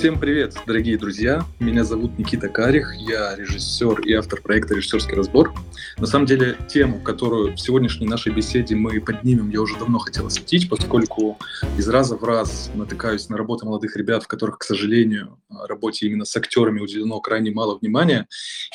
Всем 0.00 0.18
привет, 0.18 0.56
дорогие 0.66 0.96
друзья! 0.96 1.44
Меня 1.58 1.84
зовут 1.84 2.18
Никита 2.18 2.48
Карих, 2.48 2.94
я 2.96 3.36
режиссер 3.36 4.00
и 4.00 4.14
автор 4.14 4.40
проекта 4.40 4.74
«Режиссерский 4.74 5.12
разбор». 5.12 5.52
На 5.98 6.06
самом 6.06 6.24
деле, 6.24 6.56
тему, 6.70 7.02
которую 7.02 7.54
в 7.54 7.60
сегодняшней 7.60 8.06
нашей 8.06 8.32
беседе 8.32 8.74
мы 8.74 8.98
поднимем, 9.02 9.50
я 9.50 9.60
уже 9.60 9.78
давно 9.78 9.98
хотел 9.98 10.26
осветить, 10.28 10.70
поскольку 10.70 11.36
из 11.76 11.86
раза 11.86 12.16
в 12.16 12.24
раз 12.24 12.70
натыкаюсь 12.74 13.28
на 13.28 13.36
работы 13.36 13.66
молодых 13.66 13.94
ребят, 13.94 14.22
в 14.22 14.26
которых, 14.26 14.56
к 14.56 14.64
сожалению, 14.64 15.38
работе 15.50 16.06
именно 16.06 16.24
с 16.24 16.34
актерами 16.34 16.80
уделено 16.80 17.20
крайне 17.20 17.50
мало 17.50 17.78
внимания. 17.78 18.26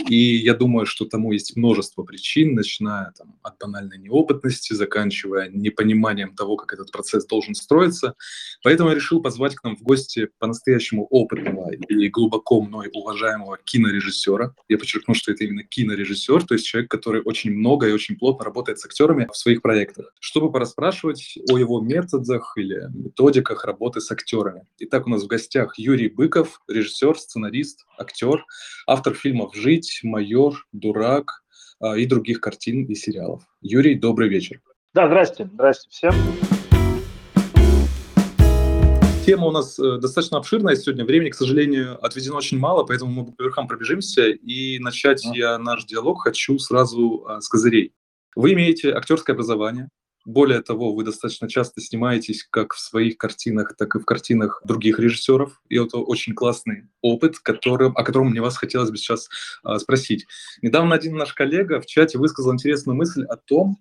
И 0.08 0.36
я 0.36 0.54
думаю, 0.54 0.86
что 0.86 1.06
тому 1.06 1.32
есть 1.32 1.56
множество 1.56 2.04
причин, 2.04 2.54
начиная 2.54 3.12
там, 3.18 3.36
от 3.42 3.58
банальной 3.60 3.98
неопытности, 3.98 4.74
заканчивая 4.74 5.50
непониманием 5.50 6.36
того, 6.36 6.56
как 6.56 6.74
этот 6.74 6.92
процесс 6.92 7.26
должен 7.26 7.56
строиться. 7.56 8.14
Поэтому 8.64 8.90
я 8.90 8.96
решил 8.96 9.24
позвать 9.24 9.56
к 9.56 9.64
нам 9.64 9.76
в 9.76 9.82
гости 9.82 10.30
по-настоящему 10.38 11.08
опытного 11.16 11.72
и 11.72 12.10
глубоко 12.10 12.62
мной 12.62 12.90
уважаемого 12.94 13.58
кинорежиссера. 13.64 14.54
Я 14.68 14.78
подчеркну, 14.78 15.16
что 15.16 15.32
это 15.32 15.46
именно 15.46 15.64
кинорежиссер, 15.64 16.44
то 16.44 16.56
есть 16.56 16.66
человек, 16.66 16.92
который 16.92 17.22
очень 17.24 17.52
много 17.52 17.88
и 17.88 17.94
очень 17.94 18.18
плотно 18.18 18.44
работает 18.44 18.80
с 18.80 18.86
актерами 18.86 19.30
в 19.32 19.38
своих 19.38 19.62
проектах, 19.62 20.14
чтобы 20.20 20.52
пораспрашивать 20.52 21.38
о 21.50 21.58
его 21.58 21.80
методах 21.80 22.54
или 22.58 22.90
методиках 22.94 23.64
работы 23.64 24.02
с 24.02 24.12
актерами. 24.12 24.68
Итак, 24.80 25.08
у 25.08 25.10
нас 25.10 25.24
в 25.24 25.28
гостях 25.28 25.80
Юрий 25.80 26.10
Быков, 26.10 26.60
режиссер, 26.68 27.18
сценарист, 27.18 27.86
актер, 27.98 28.46
автор 28.86 29.14
фильмов 29.14 29.56
«Жить», 29.56 30.02
«Майор», 30.04 30.68
«Дурак», 30.74 31.46
а, 31.80 31.96
и 31.98 32.06
других 32.06 32.42
картин 32.42 32.86
и 32.86 32.96
сериалов. 32.96 33.44
Юрий, 33.62 33.96
добрый 33.96 34.28
вечер. 34.28 34.62
Да, 34.94 35.08
здрасте, 35.08 35.50
здрасте 35.54 35.88
всем. 35.90 36.14
Тема 39.26 39.48
у 39.48 39.52
нас 39.52 39.80
э, 39.80 39.98
достаточно 39.98 40.38
обширная 40.38 40.76
сегодня. 40.76 41.04
Времени, 41.04 41.32
к 41.32 41.36
сожалению, 41.36 41.98
отведено 42.06 42.38
очень 42.38 42.60
мало, 42.60 42.84
поэтому 42.84 43.12
мы 43.12 43.32
по 43.32 43.42
верхам 43.42 43.68
пробежимся. 43.68 44.30
И 44.30 44.78
начать 44.78 45.26
я 45.34 45.58
наш 45.58 45.86
диалог 45.86 46.22
хочу 46.22 46.60
сразу 46.60 47.26
а, 47.28 47.42
с 47.42 47.50
козырей. 47.50 47.92
Вы 48.36 48.54
имеете 48.54 48.92
актерское 48.92 49.34
образование. 49.34 49.90
Более 50.26 50.62
того, 50.62 50.94
вы 50.94 51.04
достаточно 51.04 51.50
часто 51.50 51.82
снимаетесь 51.82 52.46
как 52.48 52.76
в 52.76 52.80
своих 52.80 53.18
картинах, 53.18 53.76
так 53.76 53.96
и 53.96 54.00
в 54.00 54.06
картинах 54.06 54.62
других 54.64 55.00
режиссеров. 55.00 55.60
И 55.70 55.76
это 55.76 55.98
очень 55.98 56.36
классный 56.36 56.84
опыт, 57.02 57.40
которым, 57.40 57.98
о 57.98 58.04
котором 58.04 58.30
мне 58.30 58.42
вас 58.42 58.58
хотелось 58.58 58.92
бы 58.92 58.98
сейчас 58.98 59.28
а, 59.64 59.80
спросить. 59.80 60.28
Недавно 60.62 60.94
один 60.94 61.18
наш 61.18 61.34
коллега 61.34 61.82
в 61.82 61.88
чате 61.88 62.20
высказал 62.20 62.54
интересную 62.54 62.96
мысль 62.96 63.24
о 63.24 63.38
том, 63.38 63.80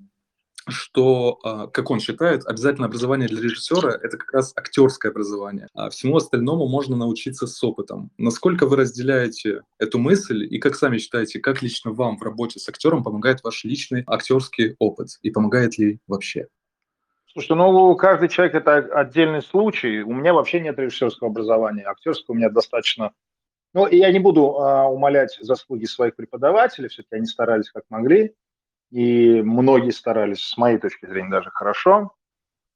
что, 0.67 1.39
а, 1.43 1.67
как 1.67 1.91
он 1.91 2.01
считает, 2.01 2.47
обязательно 2.47 2.87
образование 2.87 3.29
для 3.29 3.43
режиссера– 3.43 3.99
это 4.03 4.17
как 4.17 4.33
раз 4.33 4.53
актерское 4.57 5.13
образование, 5.13 5.69
а 5.75 5.91
всему 5.91 6.17
остальному 6.17 6.69
можно 6.69 6.97
научиться 6.97 7.47
с 7.47 7.63
опытом. 7.63 8.11
Насколько 8.19 8.67
вы 8.67 8.77
разделяете 8.77 9.63
эту 9.79 9.99
мысль 9.99 10.47
и 10.49 10.59
как 10.59 10.75
сами 10.75 10.99
считаете, 10.99 11.41
как 11.41 11.63
лично 11.63 11.93
вам 11.93 12.17
в 12.17 12.23
работе 12.23 12.59
с 12.59 12.69
актером 12.69 13.03
помогает 13.03 13.43
ваш 13.43 13.65
личный 13.65 14.05
актерский 14.07 14.77
опыт 14.79 15.09
и 15.23 15.31
помогает 15.31 15.79
ли 15.79 16.01
вообще? 16.07 16.49
Слушай, 17.27 17.57
ну 17.57 17.97
каждый 17.97 18.29
человек 18.29 18.55
это 18.55 18.77
отдельный 18.77 19.43
случай. 19.43 20.03
У 20.03 20.13
меня 20.13 20.33
вообще 20.33 20.61
нет 20.61 20.79
режиссерского 20.79 21.31
образования, 21.31 21.83
актерского 21.85 22.35
у 22.35 22.39
меня 22.39 22.49
достаточно. 22.49 23.13
Ну, 23.73 23.89
я 23.89 24.13
не 24.13 24.21
буду 24.21 24.61
а, 24.61 24.89
умолять 24.89 25.37
заслуги 25.41 25.85
своих 25.85 26.15
преподавателей, 26.15 26.89
все-таки 26.89 27.17
они 27.17 27.27
старались 27.27 27.73
как 27.73 27.83
могли 27.89 28.35
и 28.91 29.43
многие 29.43 29.91
старались, 29.91 30.43
с 30.43 30.57
моей 30.57 30.79
точки 30.79 31.07
зрения, 31.07 31.31
даже 31.31 31.51
хорошо. 31.51 32.13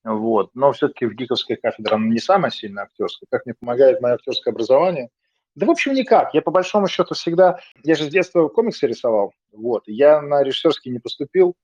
Вот. 0.04 0.50
Но 0.54 0.72
все-таки 0.72 1.06
в 1.06 1.14
ГИКовской 1.14 1.56
кафедре 1.56 1.94
она 1.94 2.06
не 2.06 2.18
самая 2.18 2.50
сильная 2.50 2.84
актерская. 2.84 3.26
Как 3.30 3.44
мне 3.46 3.54
помогает 3.58 4.00
мое 4.00 4.14
актерское 4.14 4.52
образование? 4.52 5.10
Да, 5.54 5.66
в 5.66 5.70
общем, 5.70 5.92
никак. 5.92 6.34
Я, 6.34 6.42
по 6.42 6.50
большому 6.50 6.88
счету, 6.88 7.14
всегда... 7.14 7.58
Я 7.82 7.94
же 7.94 8.04
с 8.04 8.08
детства 8.08 8.48
комиксы 8.48 8.86
рисовал. 8.86 9.32
Вот. 9.52 9.82
Я 9.86 10.22
на 10.22 10.42
режиссерский 10.42 10.90
не 10.90 10.98
поступил, 10.98 11.54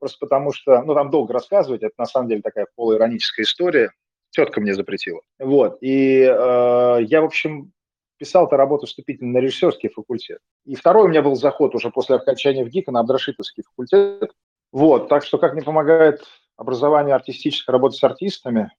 просто 0.00 0.18
потому 0.18 0.52
что... 0.52 0.82
Ну, 0.82 0.94
там 0.94 1.10
долго 1.10 1.32
рассказывать. 1.32 1.82
Это, 1.82 1.94
на 1.98 2.06
самом 2.06 2.28
деле, 2.28 2.42
такая 2.42 2.66
полуироническая 2.74 3.44
история. 3.44 3.92
Тетка 4.30 4.60
мне 4.60 4.74
запретила. 4.74 5.20
Вот. 5.38 5.78
И 5.80 6.22
э, 6.22 6.98
я, 7.02 7.20
в 7.20 7.24
общем, 7.24 7.72
писал-то 8.18 8.56
работу 8.56 8.86
вступительно 8.86 9.32
на 9.32 9.38
режиссерский 9.38 9.88
факультет. 9.88 10.40
И 10.64 10.74
второй 10.74 11.06
у 11.06 11.08
меня 11.08 11.22
был 11.22 11.34
заход 11.34 11.74
уже 11.74 11.90
после 11.90 12.16
окончания 12.16 12.64
в 12.64 12.68
ГИКа 12.68 12.92
на 12.92 13.00
Абдрашитовский 13.00 13.62
факультет. 13.64 14.32
Вот, 14.72 15.08
так 15.08 15.24
что 15.24 15.38
как 15.38 15.54
мне 15.54 15.62
помогает 15.62 16.24
образование 16.56 17.14
артистической 17.14 17.72
работы 17.72 17.96
с 17.96 18.04
артистами. 18.04 18.72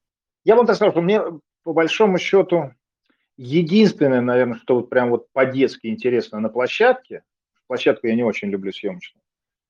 Я 0.43 0.55
вам 0.55 0.65
так 0.65 0.75
скажу, 0.75 1.01
мне 1.01 1.21
по 1.63 1.73
большому 1.73 2.17
счету 2.17 2.73
единственное, 3.37 4.21
наверное, 4.21 4.57
что 4.59 4.75
вот 4.75 4.89
прям 4.89 5.09
вот 5.09 5.27
по-детски 5.33 5.87
интересно 5.87 6.39
на 6.39 6.49
площадке, 6.49 7.23
площадку 7.67 8.07
я 8.07 8.15
не 8.15 8.23
очень 8.23 8.49
люблю 8.49 8.71
съемочную, 8.71 9.23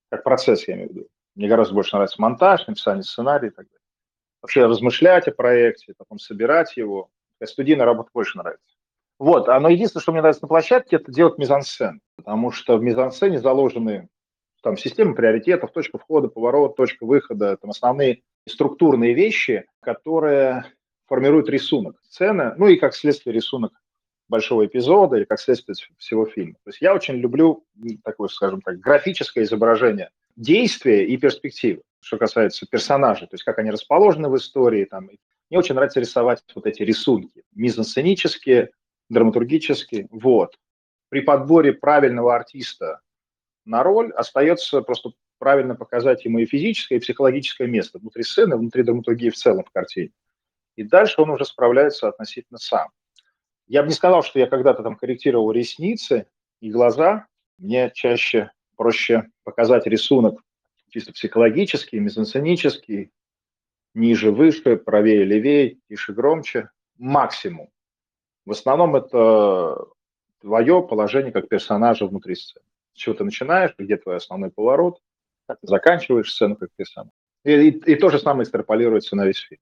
как 0.09 0.23
процесс 0.23 0.67
я 0.67 0.75
имею 0.75 0.89
в 0.89 0.93
виду. 0.93 1.07
Мне 1.35 1.47
гораздо 1.47 1.73
больше 1.73 1.95
нравится 1.95 2.21
монтаж, 2.21 2.67
написание 2.67 3.03
сценария 3.03 3.47
и 3.47 3.51
так 3.51 3.65
далее. 3.65 3.79
Вообще 4.41 4.65
размышлять 4.65 5.27
о 5.27 5.31
проекте, 5.31 5.93
потом 5.97 6.19
собирать 6.19 6.77
его. 6.77 7.09
Студийная 7.43 7.85
работа 7.85 8.09
больше 8.13 8.37
нравится. 8.37 8.74
Вот, 9.17 9.47
а, 9.47 9.59
но 9.59 9.69
единственное, 9.69 10.01
что 10.01 10.11
мне 10.11 10.21
нравится 10.21 10.43
на 10.43 10.49
площадке, 10.49 10.97
это 10.97 11.11
делать 11.11 11.37
мизансцен, 11.37 12.01
потому 12.17 12.51
что 12.51 12.77
в 12.77 12.83
мизансцене 12.83 13.39
заложены 13.39 14.09
там 14.61 14.77
системы 14.77 15.15
приоритетов, 15.15 15.71
точка 15.71 15.97
входа, 15.97 16.27
поворот, 16.27 16.75
точка 16.75 17.05
выхода, 17.05 17.55
там 17.57 17.69
основные 17.69 18.23
структурные 18.47 19.13
вещи, 19.13 19.65
которые 19.81 20.65
формируют 21.07 21.49
рисунок 21.49 21.97
сцены, 22.03 22.53
ну 22.57 22.67
и 22.67 22.75
как 22.75 22.95
следствие 22.95 23.33
рисунок 23.33 23.71
большого 24.27 24.65
эпизода 24.65 25.17
или 25.17 25.23
как 25.25 25.39
следствие 25.39 25.75
всего 25.97 26.25
фильма. 26.25 26.55
То 26.63 26.69
есть 26.69 26.81
я 26.81 26.93
очень 26.93 27.15
люблю 27.15 27.63
такое, 28.03 28.27
скажем 28.27 28.61
так, 28.61 28.79
графическое 28.79 29.43
изображение 29.43 30.09
действия 30.35 31.05
и 31.05 31.15
перспективы, 31.17 31.83
что 32.01 32.17
касается 32.17 32.65
персонажей, 32.65 33.27
то 33.27 33.35
есть 33.35 33.43
как 33.43 33.59
они 33.59 33.71
расположены 33.71 34.29
в 34.29 34.35
истории. 34.35 34.85
Там. 34.85 35.09
Мне 35.49 35.59
очень 35.59 35.75
нравится 35.75 35.99
рисовать 35.99 36.41
вот 36.55 36.65
эти 36.65 36.81
рисунки, 36.81 37.43
мизансценические, 37.53 38.71
драматургически. 39.09 40.07
Вот. 40.11 40.57
При 41.09 41.21
подборе 41.21 41.73
правильного 41.73 42.35
артиста 42.35 43.01
на 43.66 43.83
роль 43.83 44.11
остается 44.11 44.81
просто 44.81 45.11
правильно 45.38 45.75
показать 45.75 46.25
ему 46.25 46.39
и 46.39 46.45
физическое, 46.45 46.95
и 46.95 46.99
психологическое 46.99 47.67
место 47.67 47.99
внутри 47.99 48.23
сцены, 48.23 48.57
внутри 48.57 48.83
драматургии 48.83 49.29
в 49.29 49.35
целом 49.35 49.63
в 49.63 49.71
картине. 49.71 50.11
И 50.75 50.83
дальше 50.83 51.21
он 51.21 51.29
уже 51.29 51.45
справляется 51.45 52.07
относительно 52.07 52.59
сам. 52.59 52.89
Я 53.67 53.81
бы 53.81 53.89
не 53.89 53.93
сказал, 53.93 54.23
что 54.23 54.39
я 54.39 54.47
когда-то 54.47 54.83
там 54.83 54.95
корректировал 54.95 55.51
ресницы 55.51 56.27
и 56.59 56.69
глаза. 56.69 57.27
Мне 57.57 57.91
чаще 57.93 58.51
проще 58.75 59.29
показать 59.43 59.87
рисунок 59.87 60.41
чисто 60.89 61.13
психологический, 61.13 61.99
мизансценический, 61.99 63.11
ниже, 63.93 64.31
выше, 64.31 64.77
правее, 64.77 65.23
левее, 65.23 65.77
тише, 65.89 66.13
громче, 66.13 66.69
максимум. 66.97 67.69
В 68.45 68.51
основном 68.51 68.95
это 68.95 69.85
твое 70.41 70.83
положение 70.83 71.31
как 71.31 71.50
персонажа 71.50 72.06
внутри 72.06 72.35
сцены. 72.35 72.66
С 72.94 72.97
чего 72.97 73.16
ты 73.16 73.23
начинаешь, 73.23 73.73
где 73.78 73.97
твой 73.97 74.17
основной 74.17 74.51
поворот, 74.51 75.01
как 75.47 75.59
ты 75.59 75.67
заканчиваешь 75.67 76.31
сцену 76.31 76.55
как 76.55 76.69
персонаж. 76.75 77.11
И, 77.44 77.51
и, 77.51 77.69
и 77.69 77.95
то 77.95 78.09
же 78.09 78.19
самое 78.19 78.44
экстраполируется 78.44 79.16
на 79.16 79.25
весь 79.25 79.39
фильм. 79.39 79.61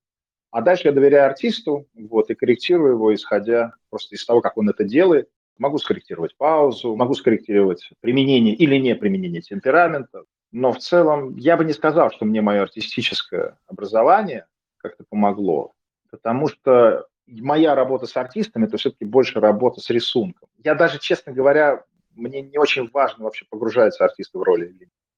А 0.52 0.62
дальше 0.62 0.88
я 0.88 0.92
доверяю 0.92 1.26
артисту 1.26 1.88
вот, 1.96 2.30
и 2.30 2.36
корректирую 2.36 2.94
его, 2.94 3.14
исходя 3.14 3.74
просто 3.90 4.16
из 4.16 4.26
того, 4.26 4.42
как 4.42 4.58
он 4.58 4.70
это 4.70 4.84
делает. 4.84 5.30
Могу 5.58 5.78
скорректировать 5.78 6.36
паузу, 6.38 6.96
могу 6.96 7.14
скорректировать 7.16 7.90
применение 8.02 8.54
или 8.54 8.78
не 8.78 8.96
применение 8.96 9.42
темперамента. 9.42 10.26
Но 10.52 10.72
в 10.72 10.78
целом 10.78 11.36
я 11.38 11.58
бы 11.58 11.66
не 11.66 11.74
сказал, 11.74 12.12
что 12.12 12.26
мне 12.26 12.42
мое 12.42 12.62
артистическое 12.62 13.58
образование 13.68 14.46
как-то 14.78 15.04
помогло, 15.10 15.74
потому 16.12 16.48
что 16.48 17.08
моя 17.28 17.76
работа 17.76 18.06
с 18.06 18.16
артистами– 18.16 18.66
это 18.68 18.78
все-таки 18.78 19.06
больше 19.06 19.40
работа 19.40 19.82
с 19.82 19.90
рисунком. 19.90 20.50
Я 20.64 20.76
даже, 20.76 21.00
честно 21.00 21.32
говоря, 21.32 21.84
мне 22.16 22.42
не 22.42 22.58
очень 22.58 22.90
важно 22.92 23.26
вообще 23.26 23.46
погружаются 23.50 24.04
артисты 24.04 24.38
в 24.38 24.44
роли. 24.44 24.74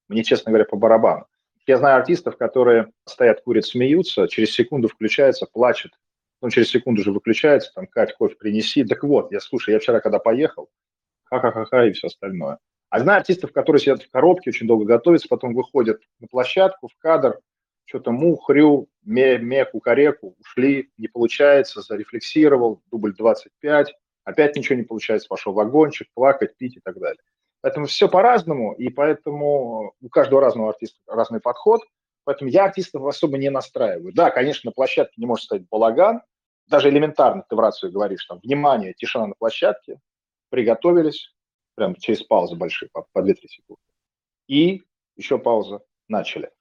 Мне, 0.07 0.24
честно 0.24 0.52
говоря, 0.52 0.66
по 0.66 0.78
барабану. 0.78 1.25
Я 1.68 1.78
знаю 1.78 1.98
артистов, 1.98 2.38
которые 2.38 2.92
стоят, 3.06 3.42
курят, 3.42 3.66
смеются, 3.66 4.28
через 4.28 4.52
секунду 4.54 4.88
включается, 4.88 5.48
плачет, 5.52 5.94
потом 6.40 6.52
через 6.52 6.69
секунду 6.69 7.02
же 7.02 7.12
выключается, 7.12 7.72
там, 7.74 7.88
Кать, 7.88 8.16
кофе 8.16 8.36
принеси. 8.36 8.84
Так 8.84 9.04
вот, 9.04 9.31
я, 9.31 9.40
слушай, 9.40 9.74
я 9.74 9.80
вчера, 9.80 10.00
когда 10.00 10.19
поехал, 10.19 10.69
ха-ха-ха-ха 11.24 11.88
и 11.88 11.94
все 11.94 12.08
остальное. 12.08 12.60
А 12.90 13.00
знаю 13.00 13.18
артистов, 13.18 13.51
которые 13.51 13.81
сидят 13.81 14.04
в 14.04 14.12
коробке, 14.12 14.51
очень 14.51 14.68
долго 14.68 14.86
готовятся, 14.86 15.28
потом 15.28 15.56
выходят 15.56 16.01
на 16.19 16.28
площадку, 16.28 16.88
в 16.88 16.96
кадр, 17.00 17.40
что-то 17.86 18.12
мухрю, 18.12 18.90
ме, 19.04 19.38
ме, 19.38 19.66
кукареку, 19.66 20.36
ушли, 20.40 20.92
не 20.98 21.08
получается, 21.08 21.82
зарефлексировал, 21.82 22.82
дубль 22.92 23.16
25, 23.16 23.94
опять 24.24 24.56
ничего 24.56 24.76
не 24.76 24.84
получается, 24.84 25.28
пошел 25.28 25.54
вагончик, 25.54 26.08
плакать, 26.14 26.58
пить 26.58 26.78
и 26.78 26.80
так 26.80 27.00
далее. 27.00 27.22
Поэтому 27.62 27.86
все 27.86 28.10
по-разному, 28.10 28.74
и 28.74 28.90
поэтому 28.90 29.94
у 30.02 30.10
каждого 30.10 30.42
разного 30.42 30.70
артиста 30.70 31.00
разный 31.08 31.40
подход, 31.40 31.82
поэтому 32.24 32.50
я 32.50 32.66
артистов 32.66 33.06
особо 33.06 33.38
не 33.38 33.50
настраиваю. 33.50 34.14
Да, 34.14 34.30
конечно, 34.32 34.70
на 34.70 34.72
площадке 34.72 35.14
не 35.18 35.26
может 35.26 35.46
стоять 35.46 35.68
балаган, 35.70 36.22
даже 36.68 36.90
элементарно 36.90 37.46
ты 37.48 37.56
в 37.56 37.60
рацию 37.60 37.92
говоришь, 37.92 38.26
там, 38.26 38.40
внимание, 38.44 38.94
тишина 38.94 39.28
на 39.28 39.36
площадке, 39.36 40.00
приготовились, 40.50 41.34
прям 41.76 41.96
через 41.96 42.24
паузы 42.24 42.56
большие, 42.56 42.90
по, 42.92 43.06
по 43.12 43.20
2-3 43.20 43.36
секунды. 43.48 43.82
И 44.48 44.84
еще 45.16 45.38
пауза, 45.38 45.82
начали. 46.08 46.52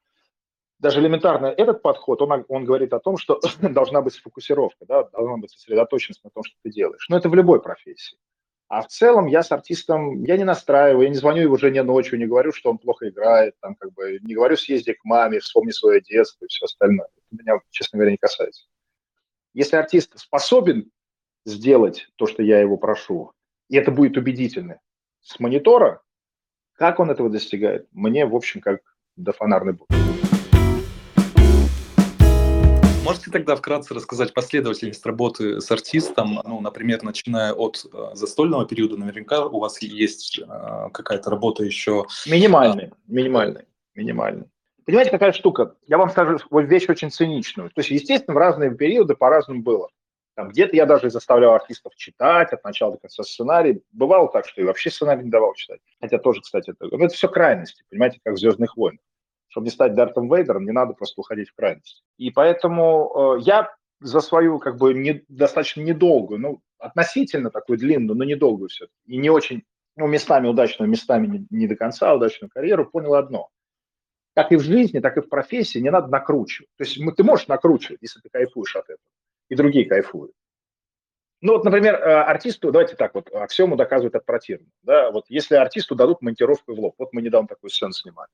Даже 0.85 1.01
элементарно 1.01 1.47
этот 1.47 1.81
подход, 1.81 2.21
он, 2.21 2.45
он 2.47 2.67
говорит 2.67 2.93
о 2.93 2.99
том, 2.99 3.17
что 3.17 3.41
должна 3.63 4.03
быть 4.03 4.13
сфокусировка, 4.13 4.85
да, 4.85 5.05
должна 5.05 5.39
быть 5.39 5.51
сосредоточенность 5.51 6.23
на 6.23 6.29
том, 6.29 6.45
что 6.45 6.55
ты 6.63 6.71
делаешь. 6.71 7.07
Но 7.09 7.17
это 7.17 7.31
в 7.31 7.35
любой 7.35 7.63
профессии. 7.63 8.19
А 8.69 8.83
в 8.83 8.89
целом 8.89 9.25
я 9.25 9.43
с 9.43 9.51
артистом, 9.51 10.23
я 10.25 10.37
не 10.37 10.45
настраиваю, 10.45 11.05
я 11.05 11.09
не 11.09 11.15
звоню 11.15 11.41
его 11.41 11.57
жене 11.57 11.83
ночью, 11.83 12.19
не 12.19 12.27
говорю, 12.27 12.53
что 12.53 12.69
он 12.69 12.77
плохо 12.77 13.09
играет, 13.09 13.55
там, 13.63 13.77
как 13.77 13.95
бы, 13.95 14.19
не 14.21 14.35
говорю, 14.35 14.59
съезди 14.59 14.93
к 14.93 15.03
маме, 15.05 15.41
вспомни 15.41 15.71
свое 15.71 16.03
детство 16.03 16.45
и 16.45 16.49
все 16.49 16.67
остальное. 16.67 17.09
Это 17.17 17.43
меня, 17.43 17.61
честно 17.71 17.97
говоря, 17.97 18.11
не 18.11 18.19
касается. 18.19 18.67
Если 19.55 19.77
артист 19.77 20.19
способен 20.19 20.91
сделать 21.47 22.09
то, 22.17 22.27
что 22.27 22.43
я 22.43 22.61
его 22.61 22.77
прошу, 22.77 23.33
и 23.71 23.79
это 23.79 23.91
будет 23.91 24.19
убедительно 24.19 24.81
с 25.23 25.41
монитора, 25.41 26.03
как 26.75 27.01
он 27.01 27.11
этого 27.11 27.31
достигает, 27.31 27.89
мне, 27.91 28.27
в 28.27 28.37
общем, 28.37 28.61
как 28.61 28.81
до 29.17 29.33
фонарной 29.33 29.73
будки. 29.73 30.34
Можете 33.05 33.31
тогда 33.31 33.55
вкратце 33.55 33.93
рассказать 33.93 34.33
последовательность 34.33 35.05
работы 35.05 35.61
с 35.61 35.71
артистом? 35.71 36.41
Ну, 36.43 36.63
например, 36.63 37.03
начиная 37.03 37.53
от 37.53 37.85
э, 37.93 38.15
застольного 38.15 38.67
периода, 38.67 38.97
наверняка 38.97 39.45
у 39.45 39.61
вас 39.61 39.83
есть 39.83 40.39
э, 40.39 40.89
какая-то 40.91 41.29
работа 41.29 41.65
еще... 41.65 42.07
Минимальная, 42.25 42.93
минимальная, 43.07 43.67
минимальная. 43.95 44.47
Понимаете, 44.87 45.11
какая 45.11 45.33
штука? 45.33 45.75
Я 45.87 45.99
вам 45.99 46.09
скажу 46.09 46.39
вот 46.49 46.63
вещь 46.63 46.89
очень 46.89 47.11
циничную. 47.11 47.69
То 47.69 47.81
есть, 47.81 47.91
естественно, 47.91 48.35
в 48.35 48.39
разные 48.39 48.75
периоды 48.75 49.15
по-разному 49.15 49.61
было. 49.61 49.91
Там 50.35 50.49
где-то 50.49 50.75
я 50.75 50.87
даже 50.87 51.11
заставлял 51.11 51.53
артистов 51.53 51.95
читать 51.97 52.55
от 52.55 52.65
начала 52.65 52.93
до 52.93 52.99
конца 53.01 53.23
сценарий. 53.23 53.83
Бывало 53.93 54.33
так, 54.33 54.49
что 54.49 54.63
и 54.63 54.65
вообще 54.65 54.91
сценарий 54.91 55.25
не 55.25 55.31
давал 55.31 55.53
читать. 55.53 55.81
Хотя 56.01 56.17
тоже, 56.17 56.41
кстати, 56.41 56.71
это, 56.71 56.87
ну, 56.91 57.05
это 57.05 57.15
все 57.15 57.29
крайности, 57.29 57.85
понимаете, 57.91 58.19
как 58.25 58.35
в 58.35 58.39
«Звездных 58.39 58.79
войнах» 58.79 59.01
чтобы 59.55 59.67
не 59.67 59.71
стать 59.71 59.95
Дартом 59.95 60.29
Вейдером, 60.29 60.65
не 60.65 60.73
надо 60.73 60.95
просто 60.95 61.21
уходить 61.21 61.49
в 61.49 61.55
крайность. 61.55 62.03
И 62.19 62.33
поэтому 62.33 63.37
э, 63.39 63.43
я 63.43 63.73
за 64.01 64.19
свою 64.19 64.59
как 64.59 64.79
бы 64.79 64.93
не, 64.95 65.23
достаточно 65.29 65.81
недолгую, 65.81 66.41
ну, 66.41 66.61
относительно 66.79 67.51
такую 67.51 67.79
длинную, 67.79 68.17
но 68.17 68.25
недолгую 68.25 68.69
все 68.69 68.89
и 69.07 69.17
не 69.17 69.31
очень, 69.31 69.63
ну, 69.95 70.09
местами 70.09 70.49
удачную, 70.49 70.91
местами 70.91 71.29
не, 71.29 71.47
не 71.51 71.69
до 71.69 71.77
конца 71.77 72.13
удачную 72.13 72.51
карьеру, 72.53 72.91
понял 72.91 73.15
одно. 73.15 73.49
Как 74.35 74.51
и 74.51 74.57
в 74.57 74.63
жизни, 74.63 74.99
так 74.99 75.17
и 75.19 75.21
в 75.21 75.29
профессии 75.29 75.79
не 75.79 75.91
надо 75.91 76.09
накручивать. 76.09 76.71
То 76.77 76.83
есть 76.83 76.99
ты 77.17 77.23
можешь 77.23 77.47
накручивать, 77.47 78.03
если 78.03 78.19
ты 78.19 78.29
кайфуешь 78.31 78.75
от 78.75 78.87
этого, 78.87 79.07
и 79.51 79.55
другие 79.55 79.85
кайфуют. 79.85 80.33
Ну 81.43 81.53
вот, 81.53 81.65
например, 81.65 81.95
э, 81.95 82.23
артисту, 82.23 82.73
давайте 82.73 82.97
так 82.97 83.15
вот, 83.15 83.33
аксиому 83.33 83.77
доказывают 83.77 84.17
от 84.17 84.27
противного. 84.27 84.73
Да, 84.83 85.13
вот 85.13 85.27
если 85.29 85.55
артисту 85.55 85.95
дадут 85.95 86.23
монтировку 86.23 86.75
в 86.75 86.81
лоб, 86.81 86.97
вот 86.99 87.13
мы 87.13 87.23
недавно 87.23 87.47
такую 87.47 87.71
сцену 87.71 87.93
снимали. 87.93 88.31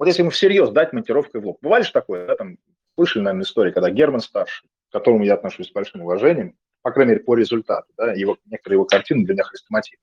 Вот 0.00 0.06
если 0.06 0.22
ему 0.22 0.30
всерьез 0.30 0.70
дать 0.70 0.94
монтировкой 0.94 1.42
в 1.42 1.46
лоб. 1.46 1.58
Бывали 1.60 1.82
же 1.82 1.92
такое, 1.92 2.26
да, 2.26 2.34
там, 2.34 2.56
слышали, 2.94 3.22
наверное, 3.22 3.44
истории, 3.44 3.70
когда 3.70 3.90
Герман 3.90 4.20
старший, 4.20 4.66
к 4.88 4.92
которому 4.94 5.24
я 5.24 5.34
отношусь 5.34 5.68
с 5.68 5.72
большим 5.72 6.00
уважением, 6.00 6.56
по 6.80 6.90
крайней 6.90 7.12
мере, 7.12 7.22
по 7.22 7.34
результату, 7.34 7.86
да, 7.98 8.12
его, 8.12 8.38
некоторые 8.46 8.76
его 8.76 8.86
картины 8.86 9.26
для 9.26 9.34
меня 9.34 9.44
хрестомативны. 9.44 10.02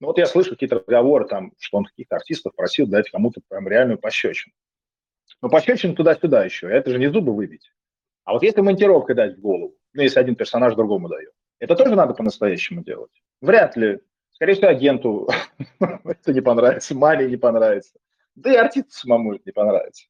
Ну 0.00 0.08
вот 0.08 0.18
я 0.18 0.26
слышу 0.26 0.50
какие-то 0.50 0.80
разговоры 0.80 1.28
там, 1.28 1.52
что 1.60 1.78
он 1.78 1.84
каких-то 1.84 2.16
артистов 2.16 2.56
просил 2.56 2.88
дать 2.88 3.08
кому-то 3.08 3.40
прям 3.48 3.68
реальную 3.68 3.98
пощечину. 3.98 4.52
Но 5.40 5.48
пощечину 5.48 5.94
туда-сюда 5.94 6.44
еще, 6.44 6.68
это 6.68 6.90
же 6.90 6.98
не 6.98 7.06
зубы 7.06 7.32
выбить. 7.32 7.70
А 8.24 8.32
вот 8.32 8.42
если 8.42 8.62
монтировкой 8.62 9.14
дать 9.14 9.36
в 9.36 9.40
голову, 9.40 9.76
ну, 9.92 10.02
если 10.02 10.18
один 10.18 10.34
персонаж 10.34 10.74
другому 10.74 11.08
дает, 11.08 11.30
это 11.60 11.76
тоже 11.76 11.94
надо 11.94 12.14
по-настоящему 12.14 12.82
делать. 12.82 13.12
Вряд 13.40 13.76
ли. 13.76 14.00
Скорее 14.32 14.54
всего, 14.54 14.66
агенту 14.70 15.28
это 15.78 16.32
не 16.32 16.40
понравится, 16.40 16.96
маме 16.96 17.26
не 17.26 17.36
понравится. 17.36 17.96
Да 18.36 18.52
и 18.52 18.56
артисту 18.56 18.92
самому 18.92 19.34
это 19.34 19.42
не 19.46 19.52
понравится. 19.52 20.06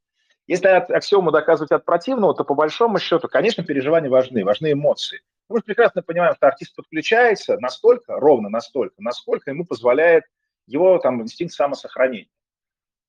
Если 0.47 0.67
от 0.69 0.91
аксиому 0.91 1.31
доказывать 1.31 1.73
от 1.73 1.85
противного, 1.85 2.35
то 2.35 2.45
по 2.45 2.55
большому 2.55 2.99
счету, 2.99 3.29
конечно, 3.29 3.65
переживания 3.65 4.11
важны, 4.11 4.45
важны 4.45 4.73
эмоции. 4.73 5.23
Мы 5.49 5.59
же 5.59 5.65
прекрасно 5.65 6.03
понимаем, 6.03 6.35
что 6.35 6.47
артист 6.47 6.75
подключается 6.75 7.59
настолько, 7.59 8.15
ровно 8.19 8.49
настолько, 8.49 8.95
насколько 8.99 9.51
ему 9.51 9.65
позволяет 9.65 10.25
его 10.67 10.99
там 10.99 11.23
инстинкт 11.23 11.55
самосохранения. 11.55 12.29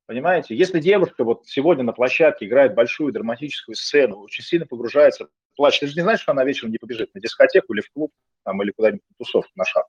Понимаете, 0.05 0.55
если 0.55 0.79
девушка 0.79 1.23
вот 1.23 1.47
сегодня 1.47 1.83
на 1.83 1.91
площадке 1.91 2.45
играет 2.45 2.75
большую 2.75 3.11
драматическую 3.11 3.75
сцену, 3.75 4.19
очень 4.19 4.43
сильно 4.43 4.67
погружается, 4.67 5.27
плачет, 5.55 5.81
ты 5.81 5.87
же 5.87 5.95
не 5.95 6.01
знаешь, 6.01 6.19
что 6.19 6.31
она 6.31 6.43
вечером 6.45 6.71
не 6.71 6.77
побежит 6.77 7.13
на 7.15 7.21
дискотеку 7.21 7.73
или 7.73 7.81
в 7.81 7.91
клуб, 7.91 8.11
там, 8.43 8.61
или 8.61 8.71
куда-нибудь 8.71 9.03
на 9.09 9.15
тусовку, 9.17 9.51
на 9.55 9.65
шаг. 9.65 9.87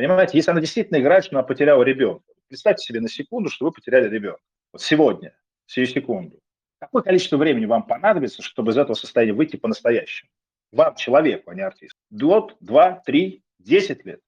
Понимаете, 0.00 0.38
если 0.38 0.50
она 0.50 0.62
действительно 0.62 0.98
играет, 0.98 1.26
что 1.26 1.36
она 1.36 1.42
потеряла 1.42 1.82
ребенка, 1.82 2.24
Представьте 2.48 2.84
себе 2.84 3.02
на 3.02 3.08
секунду, 3.10 3.50
что 3.50 3.66
вы 3.66 3.70
потеряли 3.70 4.08
ребенка. 4.08 4.40
Вот 4.72 4.80
сегодня, 4.80 5.36
сию 5.66 5.86
секунду. 5.86 6.40
Какое 6.78 7.02
количество 7.02 7.36
времени 7.36 7.66
вам 7.66 7.82
понадобится, 7.82 8.40
чтобы 8.40 8.72
из 8.72 8.78
этого 8.78 8.94
состояния 8.94 9.34
выйти 9.34 9.56
по-настоящему? 9.56 10.30
Вам, 10.72 10.94
человеку, 10.94 11.50
а 11.50 11.54
не 11.54 11.60
артисту. 11.60 11.98
Год, 12.08 12.56
два, 12.60 13.02
три, 13.04 13.42
десять 13.58 14.06
лет. 14.06 14.20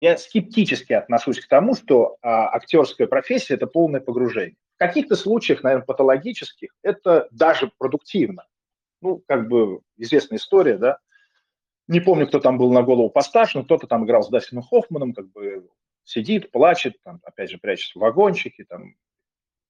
Я 0.00 0.16
скептически 0.16 0.92
отношусь 0.92 1.40
к 1.40 1.48
тому, 1.48 1.74
что 1.74 2.18
а, 2.22 2.54
актерская 2.54 3.08
профессия– 3.08 3.54
это 3.56 3.66
полное 3.66 4.00
погружение. 4.00 4.54
В 4.76 4.78
каких-то 4.78 5.16
случаях, 5.16 5.64
наверное, 5.64 5.86
патологических, 5.86 6.70
это 6.84 7.26
даже 7.32 7.72
продуктивно. 7.78 8.46
Ну, 9.02 9.24
как 9.26 9.48
бы 9.48 9.80
известная 9.96 10.38
история, 10.38 10.78
да. 10.78 11.00
Не 11.88 12.00
помню, 12.00 12.26
кто 12.26 12.40
там 12.40 12.58
был 12.58 12.72
на 12.72 12.82
голову 12.82 13.10
постарше, 13.10 13.58
но 13.58 13.64
кто-то 13.64 13.86
там 13.86 14.04
играл 14.04 14.22
с 14.22 14.28
Дастином 14.28 14.64
Хоффманом, 14.64 15.12
как 15.12 15.30
бы 15.30 15.68
сидит, 16.04 16.50
плачет, 16.50 16.96
там, 17.02 17.20
опять 17.22 17.50
же, 17.50 17.58
прячется 17.58 17.98
в 17.98 18.02
вагончике, 18.02 18.64
там, 18.64 18.96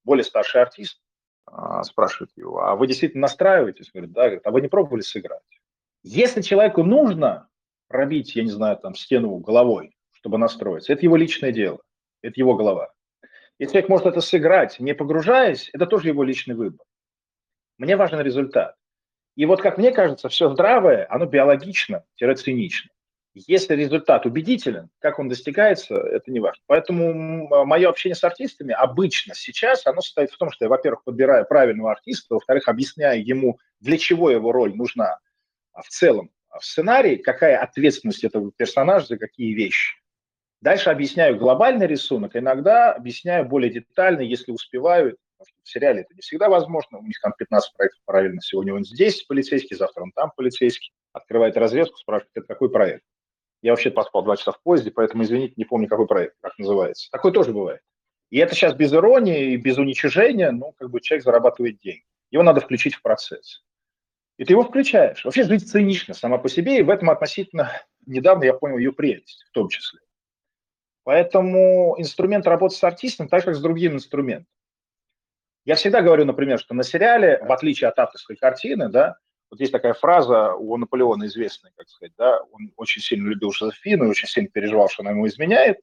более 0.05 0.25
старший 0.25 0.63
артист 0.63 1.01
а, 1.47 1.83
спрашивает 1.83 2.31
его, 2.37 2.61
а 2.63 2.77
вы 2.77 2.87
действительно 2.87 3.23
настраиваетесь? 3.23 3.91
Говорит, 3.93 4.13
да, 4.13 4.23
говорит, 4.23 4.47
а 4.47 4.51
вы 4.51 4.61
не 4.61 4.69
пробовали 4.69 5.03
сыграть? 5.03 5.43
Если 6.03 6.41
человеку 6.43 6.83
нужно 6.83 7.49
пробить, 7.89 8.35
я 8.35 8.45
не 8.45 8.51
знаю, 8.51 8.77
там, 8.79 8.95
стену 8.95 9.37
головой, 9.39 9.97
чтобы 10.13 10.39
настроиться, 10.39 10.93
это 10.93 11.03
его 11.03 11.17
личное 11.17 11.53
дело, 11.53 11.81
это 12.23 12.35
его 12.41 12.55
голова. 12.55 12.93
Если 13.59 13.73
человек 13.73 13.91
может 13.91 14.07
это 14.07 14.21
сыграть, 14.21 14.79
не 14.81 14.95
погружаясь, 14.95 15.71
это 15.73 15.87
тоже 15.87 16.09
его 16.09 16.23
личный 16.23 16.55
выбор. 16.55 16.87
Мне 17.79 17.97
важен 17.97 18.21
результат. 18.21 18.77
И 19.37 19.47
вот, 19.47 19.63
как 19.63 19.79
мне 19.79 19.93
кажется, 19.93 20.29
все 20.29 20.51
здравое, 20.51 21.07
оно 21.09 21.27
биологично-цинично. 21.27 22.91
Если 23.35 23.75
результат 23.75 24.25
убедителен, 24.25 24.89
как 24.99 25.19
он 25.19 25.29
достигается, 25.29 25.95
это 25.95 26.31
не 26.31 26.41
важно. 26.41 26.63
Поэтому 26.67 27.67
мое 27.67 27.89
общение 27.89 28.17
с 28.17 28.25
артистами 28.25 28.73
обычно 28.73 29.35
сейчас, 29.35 29.87
оно 29.87 30.01
состоит 30.01 30.31
в 30.31 30.39
том, 30.39 30.51
что 30.51 30.65
я, 30.65 30.71
во-первых, 30.71 31.05
подбираю 31.05 31.45
правильного 31.45 31.93
артиста, 31.93 32.35
во-вторых, 32.35 32.67
объясняю 32.67 33.25
ему, 33.25 33.59
для 33.81 33.99
чего 33.99 34.31
его 34.31 34.53
роль 34.53 34.75
нужна 34.75 35.19
а 35.77 35.83
в 35.83 35.89
целом 35.89 36.31
в 36.59 36.65
сценарии, 36.65 37.17
какая 37.17 37.59
ответственность 37.59 38.25
этого 38.25 38.51
персонажа 38.51 39.07
за 39.07 39.19
какие 39.19 39.53
вещи. 39.53 39.97
Дальше 40.63 40.89
объясняю 40.89 41.37
глобальный 41.37 41.87
рисунок, 41.87 42.35
иногда 42.35 42.95
объясняю 42.95 43.45
более 43.45 43.71
детально, 43.71 44.23
если 44.23 44.53
успеваю. 44.53 45.19
В 45.63 45.69
сериале 45.69 46.03
это 46.03 46.15
не 46.15 46.21
всегда 46.21 46.49
возможно. 46.49 46.99
У 46.99 47.03
них 47.03 47.21
там 47.21 47.33
15 47.37 47.75
проектов 47.75 48.01
параллельно. 48.05 48.41
Сегодня 48.41 48.75
он 48.75 48.85
здесь 48.85 49.23
полицейский, 49.23 49.77
завтра 49.77 50.03
он 50.03 50.13
там 50.13 50.33
полицейский. 50.37 50.93
Открывает 51.13 51.57
разведку, 51.57 51.97
спрашивает, 51.97 52.31
это 52.35 52.47
какой 52.47 52.71
проект. 52.71 53.05
Я 53.63 53.73
вообще 53.73 53.91
поспал 53.91 54.23
два 54.23 54.37
часа 54.37 54.53
в 54.53 54.63
поезде, 54.63 54.91
поэтому, 54.91 55.23
извините, 55.23 55.55
не 55.57 55.65
помню, 55.65 55.89
какой 55.89 56.07
проект, 56.07 56.37
как 56.41 56.59
называется. 56.59 57.09
Такой 57.11 57.33
тоже 57.33 57.53
бывает. 57.53 57.81
И 58.31 58.39
это 58.39 58.55
сейчас 58.55 58.75
без 58.75 58.93
иронии 58.93 59.53
и 59.53 59.57
без 59.57 59.79
уничижения, 59.79 60.51
ну, 60.51 60.73
как 60.79 60.91
бы 60.91 61.01
человек 61.01 61.25
зарабатывает 61.25 61.79
деньги. 61.79 62.05
Его 62.31 62.43
надо 62.43 62.61
включить 62.61 62.95
в 62.95 63.03
процесс. 63.03 63.65
И 64.37 64.45
ты 64.45 64.53
его 64.53 64.65
включаешь. 64.65 65.25
Вообще 65.25 65.45
жизнь 65.45 65.67
цинична 65.67 66.15
сама 66.15 66.39
по 66.39 66.49
себе, 66.49 66.79
и 66.79 66.83
в 66.83 66.91
этом 66.91 67.09
относительно 67.09 67.73
недавно 68.05 68.45
я 68.45 68.53
понял 68.53 68.79
ее 68.79 68.93
прелесть 68.93 69.45
в 69.49 69.53
том 69.53 69.69
числе. 69.69 70.01
Поэтому 71.05 71.95
инструмент 71.99 72.47
работы 72.47 72.75
с 72.75 72.83
артистом 72.83 73.29
так 73.29 73.45
как 73.45 73.55
с 73.55 73.61
другим 73.61 73.95
инструментом. 73.95 74.53
Я 75.67 75.75
всегда 75.75 76.01
говорю, 76.01 76.25
например, 76.25 76.61
что 76.61 76.75
на 76.75 76.85
сериале, 76.85 77.41
в 77.43 77.51
отличие 77.51 77.89
от 77.89 77.99
авторской 77.99 78.37
картины, 78.37 78.89
да, 78.89 79.17
вот 79.51 79.59
есть 79.59 79.73
такая 79.73 79.95
фраза 79.95 80.55
у 80.55 80.77
Наполеона 80.77 81.27
известная, 81.27 81.73
как 81.77 81.89
сказать, 81.89 82.13
да, 82.17 82.41
он 82.53 82.73
очень 82.77 83.03
сильно 83.03 83.29
любил 83.29 83.51
Жозефину, 83.51 84.09
очень 84.09 84.29
сильно 84.29 84.49
переживал, 84.49 84.89
что 84.89 85.03
она 85.03 85.11
ему 85.11 85.27
изменяет, 85.27 85.79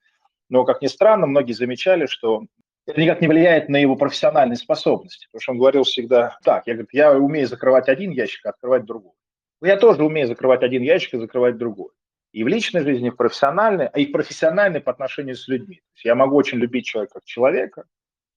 но, 0.50 0.64
как 0.64 0.82
ни 0.82 0.88
странно, 0.88 1.28
многие 1.28 1.52
замечали, 1.52 2.06
что 2.06 2.46
это 2.88 3.02
никак 3.02 3.20
не 3.20 3.28
влияет 3.28 3.68
на 3.68 3.76
его 3.76 3.98
профессиональные 3.98 4.56
способности, 4.56 5.28
потому 5.28 5.42
что 5.42 5.52
он 5.52 5.58
говорил 5.58 5.84
всегда 5.84 6.38
так, 6.44 6.66
я, 6.66 6.76
говорю, 6.76 6.88
я 6.94 7.18
умею 7.18 7.48
закрывать 7.48 7.90
один 7.90 8.12
ящик, 8.12 8.46
а 8.46 8.50
открывать 8.50 8.86
другой. 8.86 9.14
Но 9.60 9.68
я 9.68 9.76
тоже 9.76 10.06
умею 10.06 10.28
закрывать 10.28 10.64
один 10.64 10.82
ящик 10.82 11.16
и 11.16 11.20
закрывать 11.20 11.58
другой. 11.58 11.92
И 12.32 12.46
в 12.46 12.48
личной 12.48 12.84
жизни, 12.84 13.08
и 13.08 13.12
в 13.12 13.18
профессиональной, 13.18 13.88
а 13.88 14.00
и 14.00 14.06
в 14.06 14.12
профессиональной 14.12 14.80
по 14.80 14.92
отношению 14.92 15.36
с 15.36 15.48
людьми. 15.50 15.76
То 15.76 15.96
есть 15.96 16.06
я 16.06 16.16
могу 16.16 16.38
очень 16.38 16.58
любить 16.58 16.86
человека 16.86 17.16
как 17.16 17.26
человека, 17.26 17.84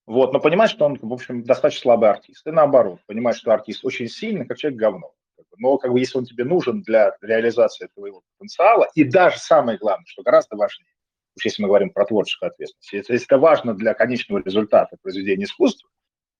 вот, 0.07 0.33
но 0.33 0.41
понимать, 0.41 0.71
что 0.71 0.87
он, 0.87 0.99
в 1.01 1.13
общем, 1.13 1.43
достаточно 1.43 1.83
слабый 1.83 2.11
артист. 2.11 2.47
И 2.47 2.51
наоборот, 2.51 3.01
понимать, 3.07 3.37
что 3.37 3.53
артист 3.53 3.85
очень 3.85 4.09
сильный, 4.09 4.47
как 4.47 4.57
человек 4.57 4.79
говно. 4.79 5.13
Но 5.59 5.79
как 5.79 5.93
бы 5.93 5.99
если 5.99 6.19
он 6.19 6.27
тебе 6.27 6.45
нужен 6.45 6.83
для 6.83 7.17
реализации 7.23 7.89
твоего 7.95 8.23
потенциала, 8.39 8.89
и 8.95 9.05
даже 9.05 9.39
самое 9.39 9.79
главное, 9.79 10.05
что 10.07 10.23
гораздо 10.23 10.57
важнее, 10.57 10.93
уж 11.37 11.45
если 11.45 11.63
мы 11.63 11.69
говорим 11.69 11.91
про 11.91 12.05
творческую 12.05 12.51
ответственность, 12.51 12.93
если 12.93 13.25
это 13.25 13.39
важно 13.39 13.75
для 13.75 13.95
конечного 13.95 14.43
результата 14.45 14.97
произведения 15.03 15.45
искусства, 15.45 15.89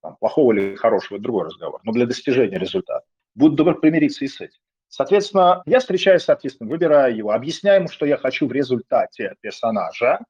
там, 0.03 0.17
плохого 0.17 0.53
или 0.53 0.77
хорошего, 0.77 1.17
это 1.17 1.25
другой 1.25 1.47
разговор, 1.47 1.81
но 1.83 1.93
для 1.93 2.07
достижения 2.07 2.59
результата, 2.59 3.05
будь 3.35 3.55
добр 3.55 3.81
примириться 3.81 4.25
и 4.25 4.29
с 4.29 4.41
этим. 4.41 4.61
Соответственно, 4.89 5.63
я 5.67 5.81
встречаюсь 5.81 6.23
с 6.23 6.29
артистом, 6.29 6.69
выбираю 6.69 7.17
его, 7.17 7.33
объясняю 7.33 7.81
ему, 7.81 7.89
что 7.89 8.07
я 8.07 8.17
хочу 8.17 8.47
в 8.47 8.53
результате 8.53 9.35
персонажа, 9.41 10.21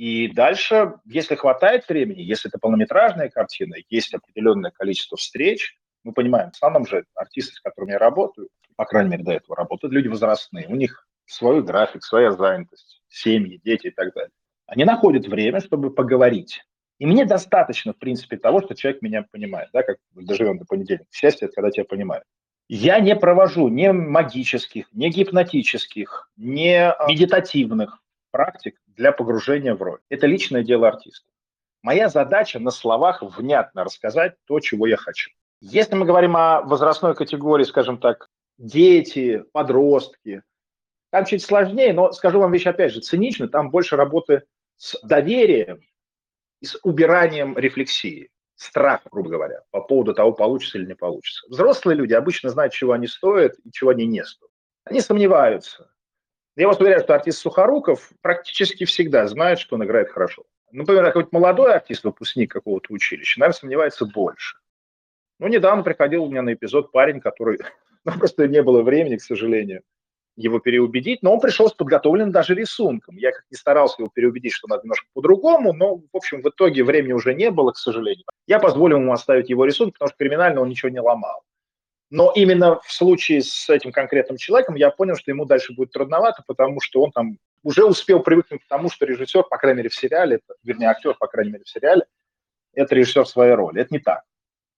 и 0.00 0.28
дальше, 0.28 0.94
если 1.04 1.34
хватает 1.34 1.86
времени, 1.86 2.22
если 2.22 2.48
это 2.48 2.58
полнометражная 2.58 3.28
картина, 3.28 3.74
есть 3.90 4.14
определенное 4.14 4.70
количество 4.70 5.18
встреч, 5.18 5.76
мы 6.04 6.14
понимаем, 6.14 6.52
в 6.52 6.54
основном 6.54 6.86
же 6.86 7.04
артисты, 7.14 7.52
с 7.52 7.60
которыми 7.60 7.90
я 7.90 7.98
работаю, 7.98 8.48
по 8.76 8.86
крайней 8.86 9.10
мере, 9.10 9.24
до 9.24 9.32
этого 9.32 9.56
работают, 9.56 9.92
люди 9.92 10.08
возрастные, 10.08 10.68
у 10.68 10.74
них 10.74 11.06
свой 11.26 11.62
график, 11.62 12.02
своя 12.02 12.32
занятость, 12.32 13.02
семьи, 13.10 13.60
дети 13.62 13.88
и 13.88 13.90
так 13.90 14.14
далее. 14.14 14.30
Они 14.66 14.84
находят 14.84 15.26
время, 15.26 15.60
чтобы 15.60 15.92
поговорить. 15.92 16.64
И 16.98 17.04
мне 17.04 17.26
достаточно, 17.26 17.92
в 17.92 17.98
принципе, 17.98 18.38
того, 18.38 18.62
что 18.62 18.74
человек 18.74 19.02
меня 19.02 19.26
понимает, 19.30 19.68
да, 19.74 19.82
как 19.82 19.98
доживем 20.14 20.56
до 20.56 20.64
понедельника. 20.64 21.10
Счастье– 21.12 21.44
это 21.46 21.56
когда 21.56 21.70
тебя 21.70 21.84
понимают. 21.84 22.24
Я 22.70 23.00
не 23.00 23.14
провожу 23.14 23.68
ни 23.68 23.88
магических, 23.88 24.86
ни 24.94 25.10
гипнотических, 25.10 26.30
ни 26.38 26.90
медитативных 27.06 27.98
практик 28.30 28.79
для 28.96 29.12
погружения 29.12 29.74
в 29.74 29.82
роль. 29.82 30.00
Это 30.08 30.26
личное 30.26 30.62
дело 30.62 30.88
артиста. 30.88 31.26
Моя 31.82 32.08
задача 32.08 32.58
на 32.58 32.70
словах 32.70 33.22
внятно 33.22 33.84
рассказать 33.84 34.34
то, 34.46 34.60
чего 34.60 34.86
я 34.86 34.96
хочу. 34.96 35.30
Если 35.60 35.94
мы 35.94 36.06
говорим 36.06 36.36
о 36.36 36.62
возрастной 36.62 37.14
категории, 37.14 37.64
скажем 37.64 37.98
так, 37.98 38.28
дети, 38.58 39.44
подростки, 39.52 40.42
там 41.10 41.24
чуть 41.24 41.42
сложнее, 41.42 41.92
но 41.92 42.12
скажу 42.12 42.40
вам 42.40 42.52
вещь 42.52 42.66
опять 42.66 42.92
же 42.92 43.00
цинично, 43.00 43.48
там 43.48 43.70
больше 43.70 43.96
работы 43.96 44.44
с 44.76 44.98
доверием 45.02 45.80
и 46.60 46.66
с 46.66 46.78
убиранием 46.82 47.56
рефлексии 47.58 48.30
страх, 48.54 49.00
грубо 49.10 49.30
говоря, 49.30 49.62
по 49.70 49.80
поводу 49.80 50.14
того, 50.14 50.32
получится 50.32 50.78
или 50.78 50.86
не 50.86 50.94
получится. 50.94 51.46
Взрослые 51.48 51.96
люди 51.96 52.12
обычно 52.12 52.50
знают, 52.50 52.74
чего 52.74 52.92
они 52.92 53.06
стоят 53.06 53.54
и 53.64 53.72
чего 53.72 53.90
они 53.90 54.06
не 54.06 54.22
стоят. 54.24 54.52
Они 54.84 55.00
сомневаются. 55.00 55.90
Я 56.56 56.66
вас 56.66 56.80
уверяю, 56.80 57.02
что 57.02 57.14
артист 57.14 57.38
Сухоруков 57.38 58.10
практически 58.22 58.84
всегда 58.84 59.26
знает, 59.26 59.58
что 59.58 59.76
он 59.76 59.84
играет 59.84 60.10
хорошо. 60.10 60.44
Например, 60.72 61.04
какой-то 61.04 61.28
молодой 61.32 61.74
артист, 61.74 62.04
выпускник 62.04 62.50
какого-то 62.52 62.92
училища, 62.92 63.40
наверное, 63.40 63.58
сомневается 63.58 64.06
больше. 64.06 64.58
Ну, 65.38 65.48
недавно 65.48 65.82
приходил 65.82 66.24
у 66.24 66.30
меня 66.30 66.42
на 66.42 66.52
эпизод 66.52 66.92
парень, 66.92 67.20
который... 67.20 67.58
Ну, 68.02 68.12
просто 68.12 68.48
не 68.48 68.62
было 68.62 68.80
времени, 68.80 69.16
к 69.16 69.20
сожалению 69.20 69.82
его 70.36 70.58
переубедить, 70.58 71.22
но 71.22 71.34
он 71.34 71.40
пришел 71.40 71.68
с 71.68 71.74
подготовленным 71.74 72.32
даже 72.32 72.54
рисунком. 72.54 73.16
Я 73.16 73.32
как 73.32 73.44
не 73.50 73.56
старался 73.56 73.96
его 73.98 74.10
переубедить, 74.12 74.52
что 74.52 74.68
надо 74.68 74.82
немножко 74.84 75.06
по-другому, 75.12 75.72
но, 75.72 75.96
в 75.96 76.16
общем, 76.16 76.42
в 76.42 76.48
итоге 76.48 76.82
времени 76.84 77.12
уже 77.12 77.34
не 77.34 77.50
было, 77.50 77.72
к 77.72 77.76
сожалению. 77.76 78.24
Я 78.46 78.58
позволил 78.58 78.98
ему 78.98 79.12
оставить 79.12 79.50
его 79.50 79.64
рисунок, 79.64 79.94
потому 79.94 80.08
что 80.08 80.18
криминально 80.18 80.60
он 80.60 80.68
ничего 80.68 80.90
не 80.90 81.00
ломал. 81.00 81.42
Но 82.10 82.32
именно 82.34 82.80
в 82.80 82.92
случае 82.92 83.40
с 83.40 83.70
этим 83.70 83.92
конкретным 83.92 84.36
человеком 84.36 84.74
я 84.74 84.90
понял, 84.90 85.14
что 85.14 85.30
ему 85.30 85.44
дальше 85.44 85.72
будет 85.72 85.92
трудновато, 85.92 86.42
потому 86.44 86.80
что 86.80 87.02
он 87.02 87.12
там 87.12 87.38
уже 87.62 87.84
успел 87.84 88.20
привыкнуть 88.20 88.62
к 88.64 88.68
тому, 88.68 88.90
что 88.90 89.06
режиссер, 89.06 89.44
по 89.44 89.58
крайней 89.58 89.78
мере, 89.78 89.90
в 89.90 89.94
сериале, 89.94 90.40
вернее, 90.64 90.88
актер, 90.88 91.14
по 91.14 91.28
крайней 91.28 91.52
мере, 91.52 91.64
в 91.64 91.68
сериале, 91.68 92.04
это 92.74 92.94
режиссер 92.96 93.26
своей 93.26 93.54
роли. 93.54 93.80
Это 93.82 93.94
не 93.94 94.00
так. 94.00 94.22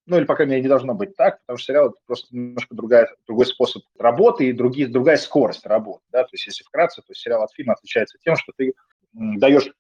Ну, 0.04 0.18
или, 0.18 0.24
по 0.24 0.34
крайней 0.34 0.52
мере, 0.52 0.62
не 0.62 0.68
должно 0.68 0.94
быть 0.94 1.16
так, 1.16 1.40
потому 1.42 1.56
что 1.56 1.66
сериал– 1.66 1.88
это 1.90 1.96
просто 2.06 2.34
немножко 2.34 2.74
другая, 2.74 3.08
другой 3.26 3.46
способ 3.46 3.82
работы 3.98 4.48
и 4.48 4.52
другие, 4.52 4.88
другая 4.88 5.16
скорость 5.16 5.64
работы. 5.64 6.02
Да? 6.10 6.24
То 6.24 6.30
есть, 6.32 6.46
если 6.46 6.64
вкратце, 6.64 7.02
то 7.02 7.14
сериал 7.14 7.42
от 7.42 7.52
фильма 7.52 7.74
отличается 7.74 8.18
тем, 8.22 8.36
что 8.36 8.52
ты 8.56 8.74
даешь 9.12 9.72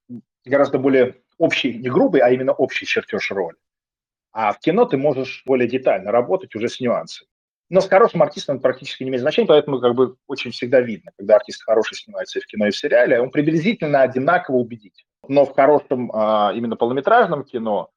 гораздо 0.44 0.78
более 0.78 1.16
общий, 1.38 1.74
не 1.74 1.90
грубый, 1.90 2.20
а 2.20 2.30
именно 2.30 2.52
общий 2.52 2.86
чертеж 2.86 3.30
роли. 3.32 3.56
А 4.30 4.52
в 4.52 4.60
кино 4.60 4.84
ты 4.84 4.96
можешь 4.96 5.42
более 5.44 5.68
детально 5.68 6.12
работать 6.12 6.54
уже 6.54 6.68
с 6.68 6.80
нюансами. 6.80 7.28
Но 7.72 7.80
с 7.80 7.88
хорошим 7.88 8.22
артистом 8.22 8.60
практически 8.60 9.02
не 9.02 9.08
имеет 9.08 9.22
значения, 9.22 9.48
поэтому 9.48 9.80
как 9.80 9.94
бы 9.94 10.16
очень 10.26 10.50
всегда 10.50 10.80
видно, 10.80 11.10
когда 11.16 11.36
артист 11.36 11.64
хороший 11.64 11.96
снимается 11.96 12.38
и 12.38 12.42
в 12.42 12.46
кино, 12.46 12.66
и 12.66 12.70
в 12.70 12.76
сериале, 12.76 13.18
он 13.18 13.30
приблизительно 13.30 14.02
одинаково 14.02 14.56
убедителен. 14.56 15.06
Но 15.26 15.46
в 15.46 15.54
хорошем 15.54 16.12
а, 16.12 16.52
именно 16.54 16.76
полнометражном 16.76 17.44
кино 17.44 17.90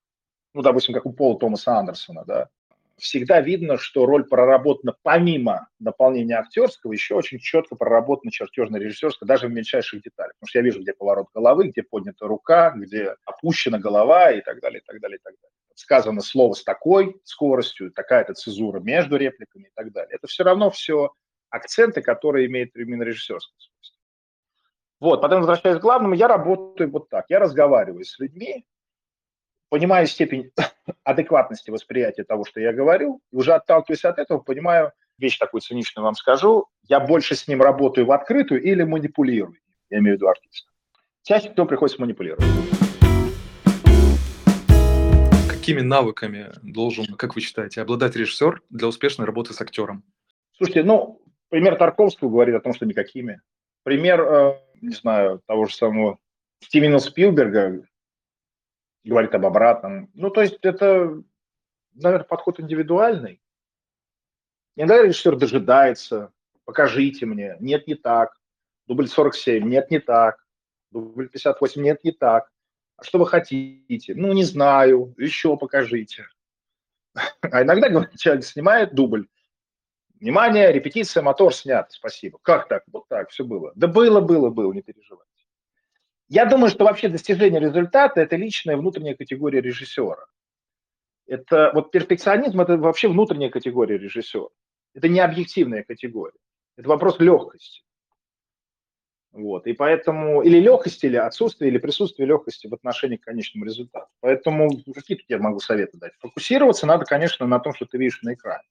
ну, 0.55 0.62
допустим, 0.62 0.94
как 0.94 1.05
у 1.05 1.12
Пола 1.12 1.38
Томаса 1.38 1.77
Андерсона, 1.77 2.24
да, 2.25 2.48
всегда 2.97 3.41
видно, 3.41 3.77
что 3.77 4.05
роль 4.05 4.25
проработана 4.25 4.95
помимо 5.03 5.67
наполнения 5.79 6.35
актерского, 6.35 6.93
еще 6.93 7.15
очень 7.15 7.39
четко 7.39 7.75
проработана 7.75 8.31
чертежно-режиссерская, 8.31 9.27
даже 9.27 9.47
в 9.47 9.51
мельчайших 9.51 10.01
деталях. 10.01 10.33
Потому 10.39 10.47
что 10.47 10.59
я 10.59 10.63
вижу, 10.63 10.81
где 10.81 10.93
поворот 10.93 11.27
головы, 11.33 11.69
где 11.69 11.83
поднята 11.83 12.27
рука, 12.27 12.71
где 12.71 13.15
опущена 13.25 13.79
голова 13.79 14.31
и 14.31 14.41
так 14.41 14.61
далее, 14.61 14.79
и 14.79 14.83
так 14.85 14.99
далее, 15.01 15.17
и 15.17 15.21
так 15.21 15.33
далее. 15.33 15.51
Сказано 15.75 16.21
слово 16.21 16.53
с 16.53 16.63
такой 16.63 17.19
скоростью, 17.25 17.91
такая-то 17.91 18.33
цезура 18.33 18.79
между 18.79 19.17
репликами 19.17 19.63
и 19.63 19.71
так 19.75 19.91
далее. 19.91 20.15
Это 20.15 20.27
все 20.27 20.43
равно 20.43 20.71
все 20.71 21.11
акценты, 21.49 22.01
которые 22.01 22.47
имеют 22.47 22.75
именно 22.75 23.03
режиссерское 23.03 23.57
свойство. 23.59 23.99
Вот, 25.01 25.21
потом 25.21 25.39
возвращаясь 25.39 25.79
к 25.79 25.81
главному, 25.81 26.15
я 26.15 26.29
работаю 26.29 26.89
вот 26.89 27.09
так. 27.09 27.25
Я 27.29 27.39
разговариваю 27.39 28.05
с 28.05 28.17
людьми, 28.19 28.65
понимаю 29.69 30.07
степень 30.07 30.51
адекватности 31.04 31.72
восприятия 31.72 32.24
того, 32.24 32.46
что 32.46 32.60
я 32.60 32.74
говорю, 32.74 33.22
и 33.32 33.36
уже 33.36 33.54
отталкиваясь 33.54 34.06
от 34.06 34.20
этого, 34.20 34.39
понимаю, 34.39 34.92
вещь 35.18 35.38
такую 35.38 35.62
циничную 35.62 36.04
вам 36.06 36.15
скажу, 36.15 36.68
я 36.84 37.00
больше 37.00 37.36
с 37.36 37.48
ним 37.48 37.62
работаю 37.62 38.06
в 38.06 38.12
открытую 38.12 38.62
или 38.62 38.84
манипулирую, 38.84 39.58
я 39.89 40.00
имею 40.00 40.15
в 40.15 40.18
виду 40.18 40.27
артиста. 40.27 40.70
Чаще 41.24 41.51
всего 41.51 41.65
приходится 41.65 42.00
манипулировать. 42.01 42.46
Какими 45.50 45.82
навыками 45.82 46.51
должен, 46.62 47.15
как 47.15 47.36
вы 47.36 47.42
считаете, 47.42 47.82
обладать 47.82 48.15
режиссер 48.15 48.62
для 48.70 48.88
успешной 48.88 49.25
работы 49.25 49.54
с 49.54 49.62
актером? 49.62 50.04
Слушайте, 50.58 50.84
ну, 50.84 51.22
пример 51.50 51.75
Тарковского 51.75 52.30
говорит 52.30 52.56
о 52.56 52.60
том, 52.60 52.75
что 52.75 52.86
никакими. 52.86 53.42
Пример, 53.84 54.22
э, 54.22 54.60
не 54.82 54.94
знаю, 54.94 55.42
того 55.48 55.65
же 55.65 55.75
самого 55.75 56.20
Стивена 56.60 57.00
Спилберга 57.00 57.84
говорит 59.09 59.33
об 59.35 59.45
обратном. 59.45 60.09
Ну, 60.13 60.29
то 60.29 60.41
есть 60.41 60.59
это, 60.63 61.21
наверное, 61.93 62.25
подход 62.25 62.59
индивидуальный. 62.59 63.41
Иногда 64.75 65.03
режиссер 65.03 65.38
дожидается, 65.38 66.33
покажите 66.65 67.25
мне, 67.25 67.55
нет, 67.59 67.88
не 67.88 67.95
так. 67.95 68.35
Дубль 68.88 69.07
47, 69.07 69.67
нет, 69.67 69.89
не 69.89 70.00
так. 70.00 70.43
Дубль 70.91 71.29
58, 71.29 71.81
нет, 71.81 72.03
не 72.03 72.12
так. 72.12 72.51
А 72.97 73.03
что 73.03 73.19
вы 73.19 73.27
хотите? 73.27 74.15
Ну, 74.15 74.33
не 74.33 74.43
знаю, 74.43 75.13
еще 75.17 75.57
покажите. 75.57 76.27
А 77.41 77.63
иногда, 77.63 77.89
говорит, 77.89 78.17
человек 78.17 78.43
снимает 78.43 78.93
дубль. 78.93 79.27
Внимание, 80.19 80.71
репетиция, 80.71 81.24
мотор 81.24 81.53
снят, 81.53 81.91
спасибо. 81.91 82.39
Как 82.41 82.67
так? 82.67 82.83
Вот 82.91 83.07
так, 83.07 83.29
все 83.29 83.43
было. 83.43 83.71
Да 83.75 83.88
было, 83.88 84.21
было, 84.21 84.50
было, 84.50 84.74
не 84.74 84.81
переживай. 84.81 85.25
Я 86.27 86.46
думаю, 86.46 86.70
что 86.70 86.86
вообще 86.86 87.08
достижение 87.08 87.60
результата– 87.60 88.20
это 88.22 88.36
личная 88.36 88.77
внутренняя 88.77 89.15
категория 89.15 89.62
режиссера. 89.62 90.25
Это 91.27 91.72
вот 91.74 91.91
перфекционизм– 91.91 92.62
это 92.62 92.77
вообще 92.77 93.08
внутренняя 93.08 93.50
категория 93.50 93.98
режиссера. 93.98 94.50
Это 94.94 95.08
не 95.08 95.20
объективная 95.20 95.84
категория. 95.84 96.39
Это 96.77 96.89
вопрос 96.89 97.20
легкости. 97.20 97.84
Вот. 99.32 99.67
И 99.67 99.74
поэтому 99.74 100.41
или 100.41 100.60
легкости, 100.60 101.08
или 101.08 101.17
отсутствие, 101.17 101.70
или 101.70 101.77
присутствие 101.77 102.25
легкости 102.25 102.67
в 102.67 102.74
отношении 102.74 103.17
к 103.17 103.25
конечному 103.25 103.65
результату. 103.65 104.08
Поэтому 104.22 104.70
какие 104.94 105.17
тут 105.17 105.25
я 105.27 105.39
могу 105.39 105.60
советы 105.60 105.98
дать? 105.98 106.13
Фокусироваться 106.20 106.88
надо, 106.88 107.03
конечно, 107.03 107.46
на 107.46 107.60
том, 107.60 107.74
что 107.74 107.86
ты 107.86 107.98
видишь 107.98 108.22
на 108.22 108.34
экране. 108.34 108.63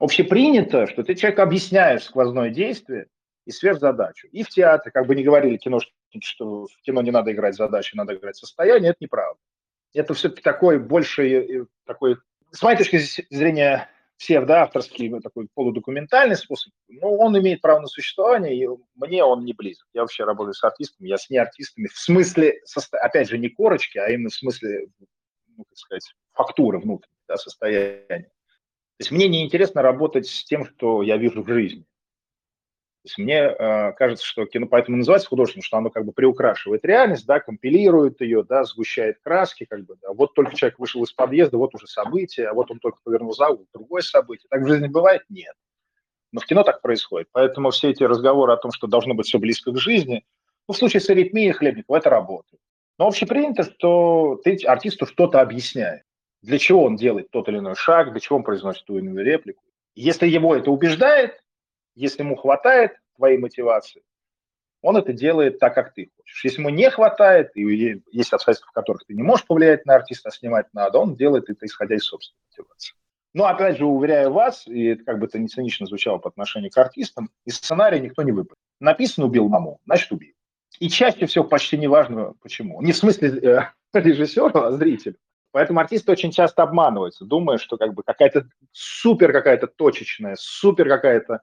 Общепринято, 0.00 0.88
что 0.88 1.04
ты 1.04 1.14
человеку 1.14 1.42
объясняешь 1.42 2.02
сквозное 2.02 2.50
действие 2.50 3.06
и 3.48 3.50
сверхзадачу. 3.50 4.28
И 4.28 4.42
в 4.42 4.50
театре, 4.50 4.92
как 4.92 5.06
бы 5.06 5.14
не 5.14 5.24
говорили 5.24 5.56
киношники, 5.56 6.20
что 6.20 6.66
в 6.66 6.82
кино 6.82 7.00
не 7.00 7.10
надо 7.10 7.32
играть 7.32 7.56
задачи, 7.56 7.96
надо 7.96 8.14
играть 8.14 8.36
состояние, 8.36 8.90
это 8.90 8.98
неправда. 9.00 9.40
Это 9.94 10.12
все-таки 10.12 10.42
такой 10.42 10.78
больше, 10.78 11.66
такой, 11.86 12.18
с 12.50 12.62
моей 12.62 12.76
точки 12.76 12.98
зрения, 13.30 13.88
псевдоавторский, 14.18 15.18
такой 15.22 15.48
полудокументальный 15.54 16.36
способ, 16.36 16.74
но 16.88 17.16
он 17.16 17.38
имеет 17.38 17.62
право 17.62 17.80
на 17.80 17.86
существование, 17.86 18.54
и 18.54 18.68
мне 18.96 19.24
он 19.24 19.46
не 19.46 19.54
близок. 19.54 19.86
Я 19.94 20.02
вообще 20.02 20.24
работаю 20.24 20.52
с 20.52 20.62
артистами, 20.62 21.08
я 21.08 21.16
с 21.16 21.30
неартистами, 21.30 21.86
в 21.86 21.96
смысле, 21.96 22.60
опять 22.92 23.30
же, 23.30 23.38
не 23.38 23.48
корочки, 23.48 23.96
а 23.96 24.10
именно 24.10 24.28
в 24.28 24.34
смысле, 24.34 24.88
ну, 25.56 25.64
как 25.64 25.78
сказать, 25.78 26.12
фактуры 26.32 26.80
внутренней, 26.80 27.16
да, 27.26 27.38
состояния. 27.38 28.30
То 28.98 29.02
есть 29.02 29.10
мне 29.10 29.26
неинтересно 29.26 29.80
работать 29.80 30.26
с 30.26 30.44
тем, 30.44 30.66
что 30.66 31.00
я 31.00 31.16
вижу 31.16 31.42
в 31.42 31.48
жизни. 31.48 31.86
Есть 33.08 33.16
мне 33.16 33.36
э, 33.36 33.92
кажется, 33.92 34.26
что 34.26 34.44
кино 34.44 34.66
поэтому 34.66 34.98
называется 34.98 35.28
художественным, 35.28 35.62
что 35.62 35.78
оно 35.78 35.88
как 35.88 36.04
бы 36.04 36.12
приукрашивает 36.12 36.84
реальность, 36.84 37.24
да, 37.24 37.40
компилирует 37.40 38.20
ее, 38.20 38.44
да, 38.44 38.64
сгущает 38.64 39.16
краски, 39.24 39.64
как 39.64 39.86
бы, 39.86 39.96
да. 40.02 40.12
Вот 40.12 40.34
только 40.34 40.54
человек 40.54 40.78
вышел 40.78 41.02
из 41.02 41.12
подъезда, 41.12 41.56
вот 41.56 41.74
уже 41.74 41.86
событие, 41.86 42.48
а 42.48 42.52
вот 42.52 42.70
он 42.70 42.80
только 42.80 42.98
повернул 43.02 43.32
за 43.32 43.48
угол, 43.48 43.66
другое 43.72 44.02
событие. 44.02 44.46
Так 44.50 44.60
в 44.60 44.68
жизни 44.68 44.88
бывает? 44.88 45.22
Нет. 45.30 45.54
Но 46.32 46.40
в 46.40 46.44
кино 46.44 46.64
так 46.64 46.82
происходит. 46.82 47.28
Поэтому 47.32 47.70
все 47.70 47.88
эти 47.88 48.02
разговоры 48.02 48.52
о 48.52 48.58
том, 48.58 48.72
что 48.72 48.86
должно 48.86 49.14
быть 49.14 49.26
все 49.26 49.38
близко 49.38 49.72
к 49.72 49.78
жизни, 49.78 50.26
ну, 50.68 50.74
в 50.74 50.76
случае 50.76 51.00
с 51.00 51.08
аритмией 51.08 51.52
Хлебникова 51.52 51.96
это 51.96 52.10
работает. 52.10 52.60
Но 52.98 53.06
общепринято, 53.06 53.62
что 53.62 54.38
ты 54.44 54.58
артисту 54.66 55.06
что-то 55.06 55.40
объясняешь. 55.40 56.02
Для 56.42 56.58
чего 56.58 56.84
он 56.84 56.96
делает 56.96 57.30
тот 57.30 57.48
или 57.48 57.56
иной 57.56 57.74
шаг, 57.74 58.10
для 58.10 58.20
чего 58.20 58.36
он 58.36 58.42
произносит 58.42 58.84
ту 58.84 58.98
или 58.98 59.06
иную 59.06 59.24
реплику. 59.24 59.62
Если 59.94 60.26
его 60.26 60.54
это 60.54 60.70
убеждает, 60.70 61.40
если 61.98 62.22
ему 62.22 62.36
хватает 62.36 62.92
твоей 63.16 63.38
мотивации, 63.38 64.02
он 64.80 64.96
это 64.96 65.12
делает 65.12 65.58
так, 65.58 65.74
как 65.74 65.92
ты 65.92 66.10
хочешь. 66.16 66.44
Если 66.44 66.60
ему 66.60 66.70
не 66.70 66.88
хватает, 66.90 67.50
и 67.56 68.00
есть 68.12 68.32
обстоятельства, 68.32 68.70
в 68.70 68.74
которых 68.74 69.04
ты 69.04 69.14
не 69.14 69.22
можешь 69.24 69.46
повлиять 69.46 69.84
на 69.86 69.96
артиста, 69.96 70.30
снимать 70.30 70.66
надо, 70.72 70.98
он 70.98 71.16
делает 71.16 71.50
это 71.50 71.66
исходя 71.66 71.96
из 71.96 72.04
собственной 72.04 72.38
мотивации. 72.50 72.94
Но, 73.34 73.46
опять 73.46 73.78
же, 73.78 73.84
уверяю 73.84 74.32
вас, 74.32 74.66
и 74.66 74.86
это 74.86 75.04
как 75.04 75.18
бы 75.18 75.26
это 75.26 75.38
не 75.38 75.48
цинично 75.48 75.86
звучало 75.86 76.18
по 76.18 76.28
отношению 76.28 76.70
к 76.70 76.78
артистам, 76.78 77.30
из 77.44 77.56
сценария 77.56 77.98
никто 77.98 78.22
не 78.22 78.32
выпадет. 78.32 78.58
Написано 78.80 79.26
«убил 79.26 79.48
маму», 79.48 79.80
значит, 79.84 80.12
убил. 80.12 80.32
И 80.78 80.88
чаще 80.88 81.26
всего 81.26 81.44
почти 81.44 81.76
неважно 81.76 82.34
почему. 82.40 82.80
Не 82.80 82.92
в 82.92 82.96
смысле 82.96 83.28
э, 83.40 83.60
режиссера, 83.98 84.68
а 84.68 84.72
зрителя. 84.72 85.16
Поэтому 85.50 85.80
артисты 85.80 86.12
очень 86.12 86.30
часто 86.30 86.62
обманываются, 86.62 87.24
думая, 87.24 87.58
что 87.58 87.76
как 87.76 87.94
бы 87.94 88.02
какая-то 88.04 88.48
супер 88.72 89.32
какая-то 89.32 89.66
точечная, 89.66 90.36
супер 90.38 90.88
какая-то 90.88 91.40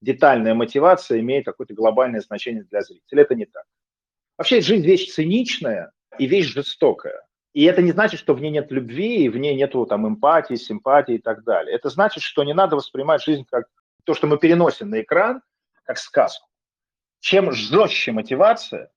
детальная 0.00 0.54
мотивация 0.54 1.20
имеет 1.20 1.44
какое-то 1.44 1.74
глобальное 1.74 2.20
значение 2.20 2.64
для 2.64 2.82
зрителя. 2.82 3.22
Это 3.22 3.34
не 3.34 3.46
так. 3.46 3.64
Вообще 4.36 4.60
жизнь 4.60 4.84
вещь 4.84 5.12
циничная 5.12 5.92
и 6.18 6.26
вещь 6.26 6.46
жестокая. 6.46 7.24
И 7.54 7.64
это 7.64 7.82
не 7.82 7.92
значит, 7.92 8.20
что 8.20 8.34
в 8.34 8.40
ней 8.40 8.50
нет 8.50 8.70
любви, 8.70 9.24
и 9.24 9.28
в 9.28 9.36
ней 9.36 9.56
нет 9.56 9.74
там 9.88 10.06
эмпатии, 10.06 10.54
симпатии 10.54 11.14
и 11.16 11.20
так 11.20 11.42
далее. 11.44 11.74
Это 11.74 11.88
значит, 11.88 12.22
что 12.22 12.44
не 12.44 12.54
надо 12.54 12.76
воспринимать 12.76 13.22
жизнь 13.22 13.44
как 13.50 13.66
то, 14.04 14.14
что 14.14 14.26
мы 14.26 14.38
переносим 14.38 14.90
на 14.90 15.00
экран, 15.00 15.42
как 15.82 15.98
сказку. 15.98 16.48
Чем 17.20 17.50
жестче 17.50 18.12
мотивация, 18.12 18.90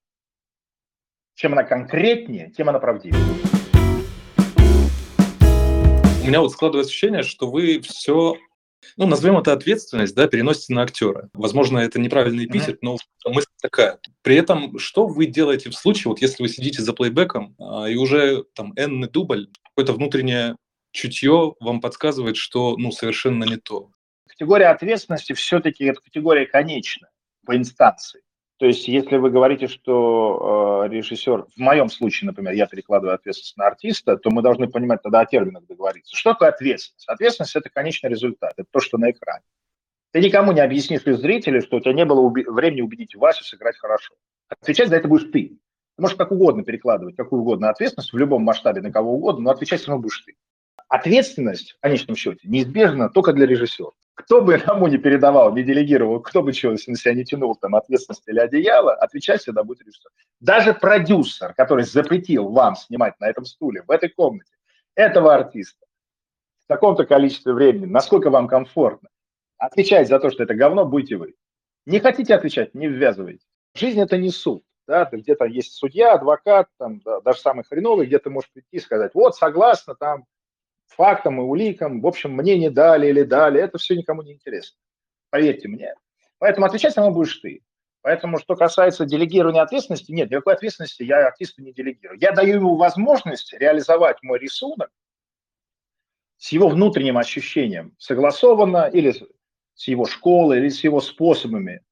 чем 1.33 1.53
она 1.53 1.63
конкретнее, 1.63 2.51
тем 2.51 2.69
она 2.69 2.79
правдивее. 2.79 3.19
У 6.23 6.27
меня 6.27 6.41
вот 6.41 6.51
складывается 6.51 6.91
ощущение, 6.91 7.23
что 7.23 7.49
вы 7.49 7.79
все 7.81 8.35
ну, 8.97 9.07
назовем 9.07 9.37
это 9.37 9.53
ответственность, 9.53 10.15
да, 10.15 10.27
переносите 10.27 10.73
на 10.73 10.83
актера. 10.83 11.29
Возможно, 11.33 11.79
это 11.79 11.99
неправильный 11.99 12.45
эпитет, 12.45 12.79
но 12.81 12.97
мысль 13.25 13.47
такая. 13.61 13.99
При 14.21 14.35
этом, 14.35 14.77
что 14.79 15.07
вы 15.07 15.25
делаете 15.25 15.69
в 15.69 15.75
случае, 15.75 16.09
вот 16.09 16.21
если 16.21 16.43
вы 16.43 16.49
сидите 16.49 16.81
за 16.81 16.93
плейбеком, 16.93 17.55
а, 17.59 17.85
и 17.85 17.95
уже 17.95 18.43
там 18.55 18.73
энный 18.75 19.09
дубль, 19.09 19.49
какое-то 19.63 19.93
внутреннее 19.93 20.55
чутье 20.91 21.55
вам 21.59 21.81
подсказывает, 21.81 22.37
что, 22.37 22.75
ну, 22.77 22.91
совершенно 22.91 23.43
не 23.45 23.57
то. 23.57 23.89
Категория 24.27 24.67
ответственности 24.67 25.33
все-таки 25.33 25.85
это 25.85 26.01
категория 26.01 26.45
конечная 26.45 27.11
по 27.45 27.55
инстанции. 27.55 28.21
То 28.61 28.67
есть, 28.67 28.87
если 28.87 29.17
вы 29.17 29.31
говорите, 29.31 29.67
что 29.67 30.83
э, 30.85 30.89
режиссер, 30.93 31.45
в 31.45 31.57
моем 31.57 31.89
случае, 31.89 32.27
например, 32.27 32.53
я 32.53 32.67
перекладываю 32.67 33.15
ответственность 33.15 33.57
на 33.57 33.65
артиста, 33.65 34.17
то 34.17 34.29
мы 34.29 34.43
должны 34.43 34.67
понимать 34.67 35.01
тогда 35.01 35.21
о 35.21 35.25
терминах 35.25 35.65
договориться. 35.65 36.15
Что 36.15 36.33
такое 36.33 36.49
ответственность? 36.49 37.09
Ответственность– 37.09 37.55
это 37.55 37.71
конечный 37.71 38.11
результат, 38.11 38.53
это 38.57 38.67
то, 38.69 38.79
что 38.79 38.99
на 38.99 39.09
экране. 39.09 39.41
Ты 40.11 40.21
никому 40.21 40.51
не 40.51 40.59
объяснишь 40.59 41.01
из 41.07 41.17
зрителей, 41.17 41.61
что 41.61 41.77
у 41.77 41.79
тебя 41.79 41.93
не 41.93 42.05
было 42.05 42.21
уби- 42.21 42.47
времени 42.47 42.81
убедить 42.81 43.15
Васю 43.15 43.43
сыграть 43.43 43.77
хорошо. 43.77 44.13
Отвечать 44.47 44.89
за 44.89 44.97
это 44.97 45.07
будешь 45.07 45.31
ты. 45.31 45.57
Ты 45.97 46.01
можешь 46.03 46.15
как 46.15 46.31
угодно 46.31 46.63
перекладывать 46.63 47.15
какую 47.15 47.41
угодно 47.41 47.67
ответственность 47.71 48.13
в 48.13 48.17
любом 48.19 48.43
масштабе 48.43 48.81
на 48.81 48.91
кого 48.91 49.15
угодно, 49.15 49.45
но 49.45 49.49
отвечать 49.49 49.81
все 49.81 49.89
равно 49.89 50.03
будешь 50.03 50.19
ты. 50.19 50.35
Ответственность, 50.87 51.71
в 51.71 51.79
конечном 51.79 52.15
счете, 52.15 52.47
неизбежна 52.47 53.09
только 53.09 53.33
для 53.33 53.47
режиссера 53.47 53.89
кто 54.21 54.41
бы 54.41 54.57
кому 54.57 54.87
не 54.87 54.97
передавал, 54.97 55.53
не 55.53 55.63
делегировал, 55.63 56.21
кто 56.21 56.41
бы 56.41 56.53
чего 56.53 56.71
на 56.71 56.77
себя 56.77 57.13
не 57.13 57.25
тянул, 57.25 57.55
там, 57.55 57.75
ответственность 57.75 58.23
или 58.27 58.39
одеяло, 58.39 58.93
отвечать 58.93 59.41
всегда 59.41 59.63
будет 59.63 59.81
режиссер. 59.81 60.11
Даже 60.39 60.73
продюсер, 60.73 61.53
который 61.53 61.83
запретил 61.83 62.49
вам 62.49 62.75
снимать 62.75 63.19
на 63.19 63.25
этом 63.25 63.45
стуле, 63.45 63.83
в 63.83 63.91
этой 63.91 64.09
комнате, 64.09 64.51
этого 64.95 65.33
артиста, 65.33 65.85
в 66.65 66.67
таком-то 66.67 67.05
количестве 67.05 67.53
времени, 67.53 67.85
насколько 67.85 68.29
вам 68.29 68.47
комфортно, 68.47 69.09
отвечать 69.57 70.07
за 70.07 70.19
то, 70.19 70.29
что 70.29 70.43
это 70.43 70.55
говно, 70.55 70.85
будете 70.85 71.17
вы. 71.17 71.35
Не 71.85 71.99
хотите 71.99 72.35
отвечать, 72.35 72.73
не 72.75 72.87
ввязывайте. 72.87 73.45
Жизнь– 73.75 73.99
это 74.01 74.17
не 74.17 74.29
суд. 74.29 74.63
Да, 74.87 75.07
где-то 75.11 75.45
есть 75.45 75.73
судья, 75.73 76.13
адвокат, 76.13 76.67
там, 76.77 76.99
да, 77.05 77.21
даже 77.21 77.39
самый 77.39 77.63
хреновый, 77.63 78.07
где 78.07 78.19
ты 78.19 78.29
можешь 78.29 78.51
прийти 78.51 78.67
и 78.71 78.79
сказать, 78.79 79.13
вот, 79.13 79.35
согласно, 79.35 79.95
там, 79.95 80.25
фактам 80.95 81.39
и 81.39 81.43
уликам. 81.43 82.01
В 82.01 82.07
общем, 82.07 82.31
мне 82.31 82.57
не 82.57 82.69
дали 82.69 83.07
или 83.07 83.23
дали. 83.23 83.61
Это 83.61 83.77
все 83.77 83.95
никому 83.95 84.21
не 84.21 84.33
интересно. 84.33 84.77
Поверьте 85.29 85.67
мне. 85.67 85.93
Поэтому 86.37 86.65
отвечать 86.65 86.95
равно 86.97 87.11
будешь 87.11 87.37
ты. 87.37 87.61
Поэтому, 88.01 88.39
что 88.39 88.55
касается 88.55 89.05
делегирования 89.05 89.61
ответственности, 89.61 90.11
нет, 90.11 90.31
никакой 90.31 90.55
ответственности 90.55 91.03
я 91.03 91.27
артисту 91.27 91.61
не 91.61 91.71
делегирую. 91.71 92.19
Я 92.19 92.31
даю 92.31 92.55
ему 92.55 92.75
возможность 92.75 93.53
реализовать 93.53 94.17
мой 94.23 94.39
рисунок 94.39 94.89
с 96.37 96.51
его 96.51 96.67
внутренним 96.67 97.19
ощущением, 97.19 97.93
согласованно 97.99 98.89
или 98.91 99.13
с 99.75 99.87
его 99.87 100.05
школой, 100.05 100.57
или 100.57 100.69
с 100.69 100.83
его 100.83 100.99
способами 100.99 101.83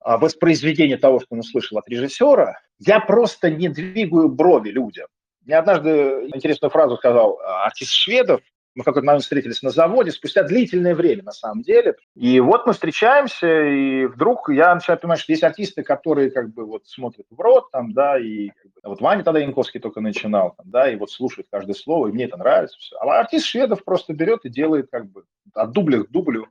а, 0.00 0.18
воспроизведения 0.18 0.98
того, 0.98 1.20
что 1.20 1.28
он 1.30 1.40
услышал 1.40 1.78
от 1.78 1.88
режиссера. 1.88 2.60
Я 2.78 2.98
просто 2.98 3.50
не 3.50 3.68
двигаю 3.68 4.28
брови 4.28 4.70
людям. 4.70 5.06
Мне 5.44 5.56
однажды 5.56 6.28
интересную 6.34 6.70
фразу 6.70 6.96
сказал 6.96 7.38
а, 7.40 7.64
артист 7.66 7.92
Шведов. 7.92 8.40
Мы 8.76 8.84
какой-то 8.84 9.04
момент 9.04 9.24
встретились 9.24 9.62
на 9.62 9.70
заводе 9.70 10.12
спустя 10.12 10.44
длительное 10.44 10.94
время, 10.94 11.24
на 11.24 11.32
самом 11.32 11.62
деле. 11.62 11.96
И 12.14 12.38
вот 12.38 12.66
мы 12.66 12.72
встречаемся, 12.72 13.48
и 13.48 14.06
вдруг 14.06 14.48
я 14.48 14.72
начинаю 14.72 15.00
понимать, 15.00 15.18
что 15.18 15.32
есть 15.32 15.42
артисты, 15.42 15.82
которые 15.82 16.30
как 16.30 16.54
бы 16.54 16.64
вот 16.64 16.86
смотрят 16.86 17.26
в 17.30 17.40
рот, 17.40 17.70
там, 17.72 17.92
да, 17.92 18.16
и 18.18 18.50
вот 18.84 19.00
Ваня 19.00 19.24
тогда 19.24 19.40
Янковский 19.40 19.80
только 19.80 20.00
начинал, 20.00 20.54
там, 20.56 20.70
да, 20.70 20.88
и 20.88 20.94
вот 20.94 21.10
слушает 21.10 21.48
каждое 21.50 21.74
слово, 21.74 22.08
и 22.08 22.12
мне 22.12 22.26
это 22.26 22.36
нравится. 22.36 22.78
Все. 22.78 22.96
А 22.96 23.18
артист 23.18 23.46
Шведов 23.46 23.82
просто 23.82 24.12
берет 24.12 24.44
и 24.44 24.48
делает 24.48 24.88
как 24.90 25.10
бы 25.10 25.24
от 25.52 25.72
дубля 25.72 26.04
к 26.04 26.10
дублю. 26.10 26.46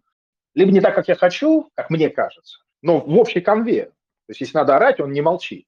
Либо 0.56 0.72
не 0.72 0.82
так, 0.82 0.96
как 0.96 1.08
я 1.08 1.16
хочу, 1.16 1.70
как 1.74 1.90
мне 1.90 2.10
кажется, 2.10 2.60
но 2.82 3.00
в 3.00 3.18
общей 3.18 3.40
конве. 3.40 3.86
То 3.86 4.32
есть 4.32 4.42
если 4.42 4.58
надо 4.58 4.76
орать, 4.76 5.00
он 5.00 5.14
не 5.14 5.22
молчит. 5.22 5.66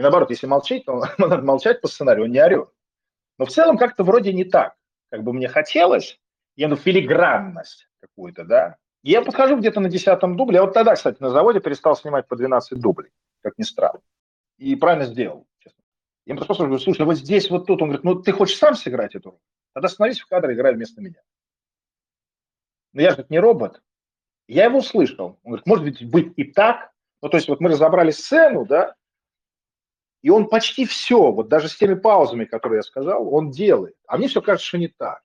И 0.00 0.02
наоборот, 0.02 0.30
если 0.30 0.46
молчать, 0.46 0.86
то 0.86 1.04
надо 1.18 1.42
молчать 1.42 1.82
по 1.82 1.86
сценарию, 1.86 2.24
он 2.24 2.30
не 2.30 2.42
орет. 2.42 2.70
Но 3.36 3.44
в 3.44 3.50
целом 3.50 3.76
как-то 3.76 4.02
вроде 4.02 4.32
не 4.32 4.44
так. 4.44 4.74
Как 5.10 5.22
бы 5.22 5.34
мне 5.34 5.46
хотелось, 5.46 6.18
я 6.56 6.68
ну 6.68 6.76
филигранность 6.76 7.86
какую-то, 8.00 8.44
да. 8.44 8.78
Я 9.02 9.20
подхожу 9.20 9.58
где-то 9.58 9.78
на 9.80 9.90
десятом 9.90 10.38
дубле. 10.38 10.56
Я 10.56 10.64
вот 10.64 10.72
тогда, 10.72 10.94
кстати, 10.94 11.18
на 11.20 11.28
заводе 11.28 11.60
перестал 11.60 11.96
снимать 11.96 12.26
по 12.28 12.34
12 12.34 12.80
дублей, 12.80 13.10
как 13.42 13.58
ни 13.58 13.62
странно. 13.62 14.00
И 14.56 14.74
правильно 14.74 15.04
сделал, 15.04 15.46
честно. 15.58 15.84
Я 16.24 16.32
ему 16.32 16.46
просто 16.46 16.64
говорю, 16.64 16.80
слушай, 16.80 17.00
ну 17.00 17.04
вот 17.04 17.18
здесь, 17.18 17.50
вот 17.50 17.66
тут. 17.66 17.82
Он 17.82 17.88
говорит, 17.88 18.04
ну 18.04 18.22
ты 18.22 18.32
хочешь 18.32 18.56
сам 18.56 18.76
сыграть 18.76 19.14
эту 19.14 19.32
роль? 19.32 19.40
Тогда 19.74 19.88
становись 19.88 20.20
в 20.20 20.32
и 20.32 20.54
играй 20.54 20.72
вместо 20.72 21.02
меня. 21.02 21.20
Но 22.94 23.02
я 23.02 23.10
же 23.10 23.26
не 23.28 23.38
робот. 23.38 23.82
Я 24.48 24.64
его 24.64 24.78
услышал. 24.78 25.38
Он 25.42 25.50
говорит, 25.50 25.66
может 25.66 25.84
быть, 25.84 26.10
быть 26.10 26.32
и 26.36 26.44
так. 26.44 26.90
Ну, 27.20 27.28
то 27.28 27.36
есть 27.36 27.50
вот 27.50 27.60
мы 27.60 27.68
разобрали 27.68 28.12
сцену, 28.12 28.64
да, 28.64 28.94
и 30.22 30.30
он 30.30 30.48
почти 30.48 30.84
все, 30.84 31.32
вот 31.32 31.48
даже 31.48 31.68
с 31.68 31.76
теми 31.76 31.94
паузами, 31.94 32.44
которые 32.44 32.78
я 32.78 32.82
сказал, 32.82 33.32
он 33.32 33.50
делает. 33.50 33.96
А 34.06 34.18
мне 34.18 34.28
все 34.28 34.42
кажется, 34.42 34.66
что 34.66 34.78
не 34.78 34.88
так. 34.88 35.22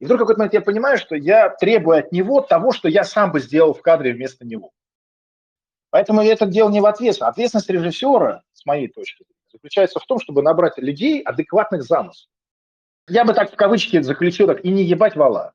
И 0.00 0.06
вдруг 0.06 0.20
какой-то 0.20 0.38
момент 0.38 0.54
я 0.54 0.60
понимаю, 0.62 0.98
что 0.98 1.14
я 1.14 1.50
требую 1.50 1.98
от 1.98 2.12
него 2.12 2.40
того, 2.40 2.72
что 2.72 2.88
я 2.88 3.04
сам 3.04 3.32
бы 3.32 3.40
сделал 3.40 3.74
в 3.74 3.82
кадре 3.82 4.12
вместо 4.12 4.46
него. 4.46 4.72
Поэтому 5.90 6.22
я 6.22 6.32
это 6.32 6.46
делал 6.46 6.70
не 6.70 6.80
в 6.80 6.86
ответственность. 6.86 7.32
Ответственность 7.32 7.70
режиссера, 7.70 8.42
с 8.52 8.66
моей 8.66 8.88
точки 8.88 9.22
зрения, 9.22 9.34
заключается 9.52 10.00
в 10.00 10.06
том, 10.06 10.18
чтобы 10.18 10.42
набрать 10.42 10.76
людей 10.78 11.20
адекватных 11.20 11.82
замыслов. 11.84 12.28
Я 13.06 13.24
бы 13.24 13.34
так 13.34 13.52
в 13.52 13.56
кавычки 13.56 14.00
заключил, 14.00 14.46
так, 14.46 14.64
и 14.64 14.70
не 14.70 14.82
ебать 14.82 15.14
вала. 15.14 15.52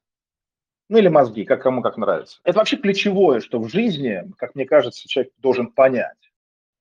Ну 0.87 0.97
или 0.99 1.07
мозги, 1.07 1.43
как 1.43 1.63
кому 1.63 1.81
как 1.81 1.97
нравится. 1.97 2.39
Это 2.43 2.59
вообще 2.59 2.77
ключевое, 2.77 3.41
что 3.41 3.59
в 3.59 3.67
жизни, 3.69 4.23
как 4.37 4.55
мне 4.55 4.65
кажется, 4.65 5.07
человек 5.07 5.33
должен 5.37 5.71
понять 5.71 6.28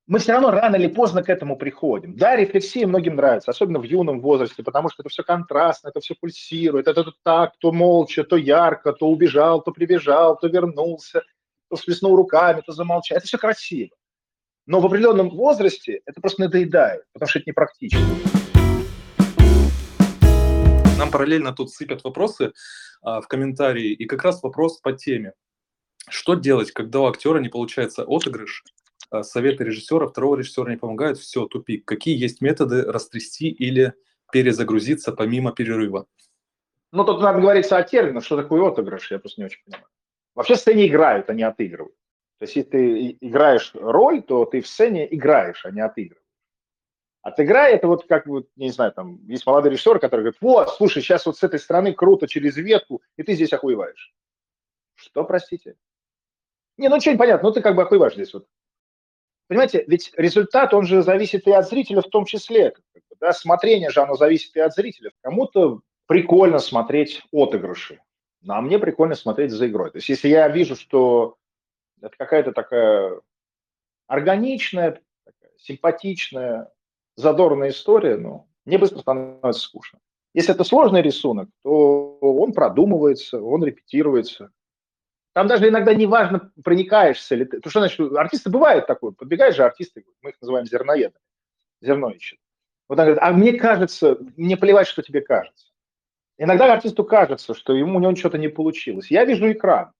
мы 0.08 0.20
все 0.20 0.32
равно 0.32 0.50
рано 0.50 0.76
или 0.76 0.86
поздно 0.86 1.22
к 1.22 1.28
этому 1.28 1.58
приходим. 1.58 2.16
Да, 2.16 2.34
рефлексия 2.34 2.86
многим 2.86 3.16
нравится, 3.16 3.50
особенно 3.50 3.78
в 3.78 3.82
юном 3.82 4.20
возрасте, 4.20 4.62
потому 4.62 4.88
что 4.88 5.02
это 5.02 5.10
все 5.10 5.22
контрастно, 5.22 5.88
это 5.88 6.00
все 6.00 6.14
пульсирует, 6.18 6.88
это 6.88 7.04
то 7.04 7.12
так, 7.22 7.52
то 7.58 7.72
молча, 7.72 8.24
то 8.24 8.36
ярко, 8.36 8.94
то 8.94 9.06
убежал, 9.06 9.62
то 9.62 9.70
прибежал, 9.70 10.38
то 10.38 10.48
вернулся, 10.48 11.22
то 11.68 11.76
сплеснул 11.76 12.16
руками, 12.16 12.62
то 12.64 12.72
замолчал. 12.72 13.18
Это 13.18 13.26
все 13.26 13.36
красиво. 13.36 13.90
Но 14.64 14.80
в 14.80 14.86
определенном 14.86 15.28
возрасте 15.28 16.00
это 16.06 16.22
просто 16.22 16.40
надоедает, 16.40 17.02
потому 17.12 17.28
что 17.28 17.40
это 17.40 17.50
непрактично. 17.50 18.00
Нам 20.98 21.10
параллельно 21.10 21.52
тут 21.52 21.70
сыпят 21.70 22.02
вопросы 22.02 22.54
а, 23.02 23.20
в 23.20 23.28
комментарии, 23.28 23.92
и 23.92 24.06
как 24.06 24.24
раз 24.24 24.42
вопрос 24.42 24.80
по 24.80 24.94
теме. 24.94 25.34
Что 26.08 26.32
делать, 26.34 26.72
когда 26.72 27.00
у 27.00 27.06
актера 27.08 27.40
не 27.40 27.50
получается 27.50 28.04
отыгрыш, 28.04 28.64
советы 29.22 29.64
режиссера, 29.64 30.06
второго 30.06 30.36
режиссера 30.36 30.70
не 30.70 30.76
помогают, 30.76 31.18
все, 31.18 31.46
тупик. 31.46 31.84
Какие 31.84 32.18
есть 32.18 32.40
методы 32.40 32.82
растрясти 32.82 33.48
или 33.48 33.94
перезагрузиться 34.32 35.12
помимо 35.12 35.52
перерыва? 35.52 36.06
Ну, 36.92 37.04
тут 37.04 37.20
надо 37.20 37.40
говорить 37.40 37.70
о 37.70 37.82
терминах, 37.82 38.24
что 38.24 38.36
такое 38.36 38.66
отыгрыш, 38.66 39.10
я 39.10 39.18
просто 39.18 39.40
не 39.40 39.46
очень 39.46 39.62
понимаю. 39.64 39.86
Вообще 40.34 40.54
в 40.54 40.58
сцене 40.58 40.86
играют, 40.86 41.28
а 41.30 41.34
не 41.34 41.42
отыгрывают. 41.42 41.94
То 42.38 42.44
есть, 42.44 42.56
если 42.56 42.70
ты 42.70 43.18
играешь 43.20 43.72
роль, 43.74 44.22
то 44.22 44.44
ты 44.44 44.60
в 44.60 44.68
сцене 44.68 45.12
играешь, 45.12 45.64
а 45.64 45.70
не 45.70 45.80
отыгрываешь. 45.80 46.22
Отыграй 47.22 47.74
это 47.74 47.88
вот 47.88 48.06
как 48.06 48.26
вот, 48.26 48.48
не 48.56 48.70
знаю, 48.70 48.92
там 48.92 49.18
есть 49.26 49.44
молодой 49.44 49.72
режиссер, 49.72 49.98
который 49.98 50.20
говорит, 50.20 50.38
вот, 50.40 50.70
слушай, 50.70 51.02
сейчас 51.02 51.26
вот 51.26 51.36
с 51.36 51.42
этой 51.42 51.58
стороны 51.58 51.92
круто 51.92 52.28
через 52.28 52.56
ветку, 52.56 53.02
и 53.16 53.22
ты 53.22 53.34
здесь 53.34 53.52
охуеваешь. 53.52 54.14
Что, 54.94 55.24
простите? 55.24 55.76
Не, 56.76 56.88
ну 56.88 57.00
что 57.00 57.12
непонятно, 57.12 57.48
ну 57.48 57.54
ты 57.54 57.60
как 57.60 57.74
бы 57.74 57.82
охуеваешь 57.82 58.14
здесь 58.14 58.32
вот. 58.32 58.46
Понимаете, 59.48 59.84
ведь 59.86 60.12
результат, 60.16 60.74
он 60.74 60.84
же 60.84 61.02
зависит 61.02 61.46
и 61.46 61.52
от 61.52 61.66
зрителя 61.66 62.02
в 62.02 62.08
том 62.08 62.26
числе. 62.26 62.74
Да, 63.18 63.32
смотрение 63.32 63.90
же, 63.90 64.00
оно 64.00 64.14
зависит 64.14 64.54
и 64.54 64.60
от 64.60 64.74
зрителя. 64.74 65.10
Кому-то 65.22 65.80
прикольно 66.06 66.58
смотреть 66.58 67.22
отыгрыши, 67.32 68.00
ну, 68.42 68.54
а 68.54 68.60
мне 68.60 68.78
прикольно 68.78 69.14
смотреть 69.14 69.50
за 69.50 69.66
игрой. 69.66 69.90
То 69.90 69.98
есть 69.98 70.08
если 70.08 70.28
я 70.28 70.48
вижу, 70.48 70.76
что 70.76 71.36
это 72.00 72.14
какая-то 72.16 72.52
такая 72.52 73.20
органичная, 74.06 75.02
такая 75.24 75.52
симпатичная, 75.58 76.70
задорная 77.16 77.70
история, 77.70 78.16
ну, 78.16 78.48
мне 78.64 78.78
быстро 78.78 79.00
становится 79.00 79.60
скучно. 79.60 79.98
Если 80.34 80.54
это 80.54 80.62
сложный 80.62 81.02
рисунок, 81.02 81.48
то 81.64 82.18
он 82.20 82.52
продумывается, 82.52 83.42
он 83.42 83.64
репетируется. 83.64 84.50
Там 85.38 85.46
даже 85.46 85.68
иногда 85.68 85.94
не 85.94 86.06
важно, 86.06 86.50
проникаешься 86.64 87.36
ли 87.36 87.44
ты. 87.44 87.58
Потому 87.58 87.70
что, 87.70 87.78
значит, 87.78 88.12
артисты 88.16 88.50
бывают 88.50 88.88
такое. 88.88 89.12
Подбегают 89.12 89.54
же 89.54 89.62
артисты, 89.62 90.04
мы 90.20 90.30
их 90.30 90.36
называем 90.40 90.66
зерноедами. 90.66 91.22
Зерно 91.80 92.10
ищет. 92.10 92.40
Вот 92.88 92.98
он 92.98 93.04
говорит, 93.04 93.22
а 93.22 93.30
мне 93.30 93.52
кажется, 93.52 94.18
мне 94.36 94.56
плевать, 94.56 94.88
что 94.88 95.00
тебе 95.00 95.20
кажется. 95.20 95.68
Иногда 96.38 96.72
артисту 96.72 97.04
кажется, 97.04 97.54
что 97.54 97.72
ему 97.72 97.98
у 97.98 98.00
него 98.00 98.16
что-то 98.16 98.36
не 98.36 98.48
получилось. 98.48 99.12
Я 99.12 99.24
вижу 99.24 99.48
экран. 99.52 99.92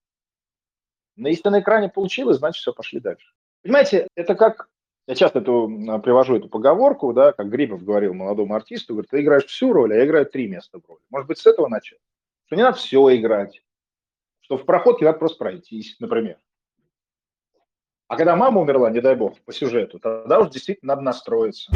Но 1.15 1.29
если 1.29 1.51
на 1.51 1.61
экране 1.61 1.89
получилось, 1.89 2.39
значит, 2.39 2.61
все, 2.61 2.73
пошли 2.73 2.99
дальше. 2.99 3.33
Понимаете, 3.63 4.09
это 4.17 4.35
как 4.35 4.69
я 5.07 5.15
часто 5.15 5.39
эту, 5.39 5.71
а, 5.89 6.01
привожу 6.01 6.35
эту 6.35 6.49
поговорку, 6.49 7.13
да, 7.13 7.31
как 7.31 7.49
Грибов 7.49 7.85
говорил 7.85 8.13
молодому 8.13 8.57
артисту, 8.57 8.95
говорит, 8.95 9.11
ты 9.13 9.21
играешь 9.21 9.47
всю 9.47 9.73
роль, 9.73 9.93
а 9.93 9.99
я 9.99 10.05
играю 10.05 10.27
три 10.27 10.49
места 10.49 10.81
в 10.81 10.89
роли. 10.89 11.01
Может 11.11 11.29
быть, 11.29 11.39
с 11.39 11.47
этого 11.47 11.69
начать? 11.69 12.01
Что 12.47 12.57
не 12.57 12.63
надо 12.63 12.77
все 12.77 13.15
играть, 13.15 13.63
что 14.49 14.57
в 14.57 14.65
проходке 14.65 15.05
надо 15.05 15.19
просто 15.19 15.37
пройтись, 15.37 15.97
например. 16.01 16.39
А 18.09 18.17
когда 18.17 18.35
мама 18.35 18.63
умерла, 18.63 18.89
не 18.89 19.03
дай 19.03 19.15
бог, 19.15 19.39
по 19.45 19.53
сюжету, 19.53 19.99
тогда 19.99 20.41
уже 20.41 20.49
действительно 20.49 20.95
надо 20.95 21.03
настроиться. 21.03 21.71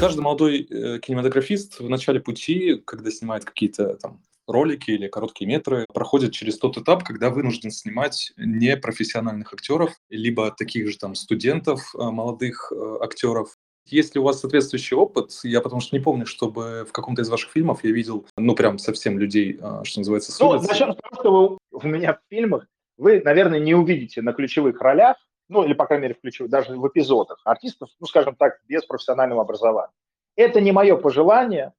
Каждый 0.00 0.22
молодой 0.22 0.66
э, 0.68 0.98
кинематографист 0.98 1.78
в 1.78 1.88
начале 1.88 2.18
пути, 2.18 2.82
когда 2.84 3.12
снимает 3.12 3.44
какие-то 3.44 3.96
там 3.98 4.20
ролики 4.48 4.90
или 4.90 5.06
короткие 5.06 5.46
метры 5.46 5.86
проходят 5.94 6.32
через 6.32 6.58
тот 6.58 6.76
этап, 6.76 7.04
когда 7.04 7.30
вынужден 7.30 7.70
снимать 7.70 8.32
непрофессиональных 8.36 9.54
актеров, 9.54 9.92
либо 10.08 10.50
таких 10.50 10.90
же 10.90 10.98
там 10.98 11.14
студентов, 11.14 11.94
э, 11.94 12.02
молодых 12.02 12.72
э, 12.74 12.96
актеров. 13.00 13.56
Есть 13.86 14.14
ли 14.14 14.20
у 14.20 14.24
вас 14.24 14.40
соответствующий 14.40 14.96
опыт? 14.96 15.32
Я 15.42 15.60
потому 15.60 15.80
что 15.80 15.96
не 15.96 16.02
помню, 16.02 16.26
чтобы 16.26 16.86
в 16.88 16.92
каком-то 16.92 17.22
из 17.22 17.28
ваших 17.28 17.50
фильмов 17.50 17.84
я 17.84 17.90
видел, 17.90 18.26
ну, 18.36 18.54
прям 18.54 18.78
совсем 18.78 19.18
людей, 19.18 19.58
э, 19.60 19.84
что 19.84 20.00
называется, 20.00 20.32
с 20.32 20.40
Ну, 20.40 20.54
начнем 20.54 20.92
с 20.92 20.96
того, 20.96 21.20
что 21.20 21.58
вы, 21.70 21.78
у 21.78 21.86
меня 21.86 22.14
в 22.14 22.20
фильмах 22.28 22.66
вы, 22.96 23.20
наверное, 23.24 23.58
не 23.58 23.74
увидите 23.74 24.22
на 24.22 24.32
ключевых 24.32 24.80
ролях, 24.80 25.16
ну, 25.48 25.64
или, 25.64 25.72
по 25.72 25.86
крайней 25.86 26.02
мере, 26.02 26.14
в 26.14 26.20
ключевых, 26.20 26.50
даже 26.50 26.76
в 26.76 26.88
эпизодах 26.88 27.40
артистов, 27.44 27.90
ну, 28.00 28.06
скажем 28.06 28.36
так, 28.36 28.60
без 28.68 28.84
профессионального 28.84 29.42
образования. 29.42 29.92
Это 30.36 30.60
не 30.60 30.72
мое 30.72 30.96
пожелание, 30.96 31.72